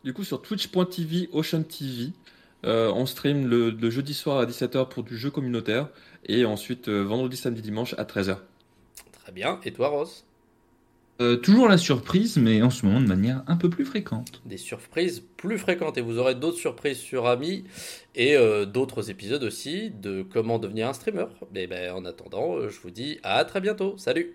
Du 0.04 0.14
coup, 0.14 0.24
sur 0.24 0.42
twitch.tv, 0.42 1.30
Ocean 1.34 1.64
TV, 1.64 2.14
on 2.64 3.06
stream 3.06 3.46
le, 3.46 3.70
le, 3.70 3.90
jeudi 3.90 4.14
soir 4.14 4.40
à 4.40 4.46
17h 4.46 4.88
pour 4.90 5.04
du 5.04 5.18
jeu 5.18 5.30
communautaire 5.30 5.90
et 6.26 6.46
ensuite 6.46 6.90
vendredi, 6.90 7.38
samedi, 7.38 7.62
dimanche 7.62 7.94
à 7.98 8.06
13h. 8.06 8.38
Très 9.12 9.32
bien. 9.34 9.60
Et 9.66 9.72
toi, 9.72 9.90
Ross? 9.90 10.26
Euh, 11.22 11.36
toujours 11.38 11.68
la 11.68 11.78
surprise, 11.78 12.38
mais 12.38 12.62
en 12.62 12.70
ce 12.70 12.86
moment 12.86 13.02
de 13.02 13.08
manière 13.08 13.44
un 13.48 13.56
peu 13.56 13.70
plus 13.70 13.86
fréquente. 13.86 14.42
Des 14.46 14.58
surprises 14.58 15.24
plus 15.38 15.58
fréquentes 15.58 15.98
et 15.98 16.02
vous 16.02 16.18
aurez 16.18 16.36
d'autres 16.36 16.58
surprises 16.58 16.98
sur 16.98 17.28
Ami 17.28 17.66
et 18.16 18.36
euh, 18.36 18.66
d'autres 18.66 19.10
épisodes 19.10 19.44
aussi 19.44 19.92
de 19.92 20.24
comment 20.24 20.58
devenir 20.58 20.90
un 20.90 20.94
streamer. 20.94 21.26
Mais 21.54 21.68
ben, 21.68 21.94
en 21.94 22.06
attendant, 22.06 22.68
je 22.68 22.80
vous 22.80 22.92
dis 22.92 23.20
à 23.24 23.46
très 23.46 23.62
bientôt. 23.62 23.96
Salut 23.98 24.32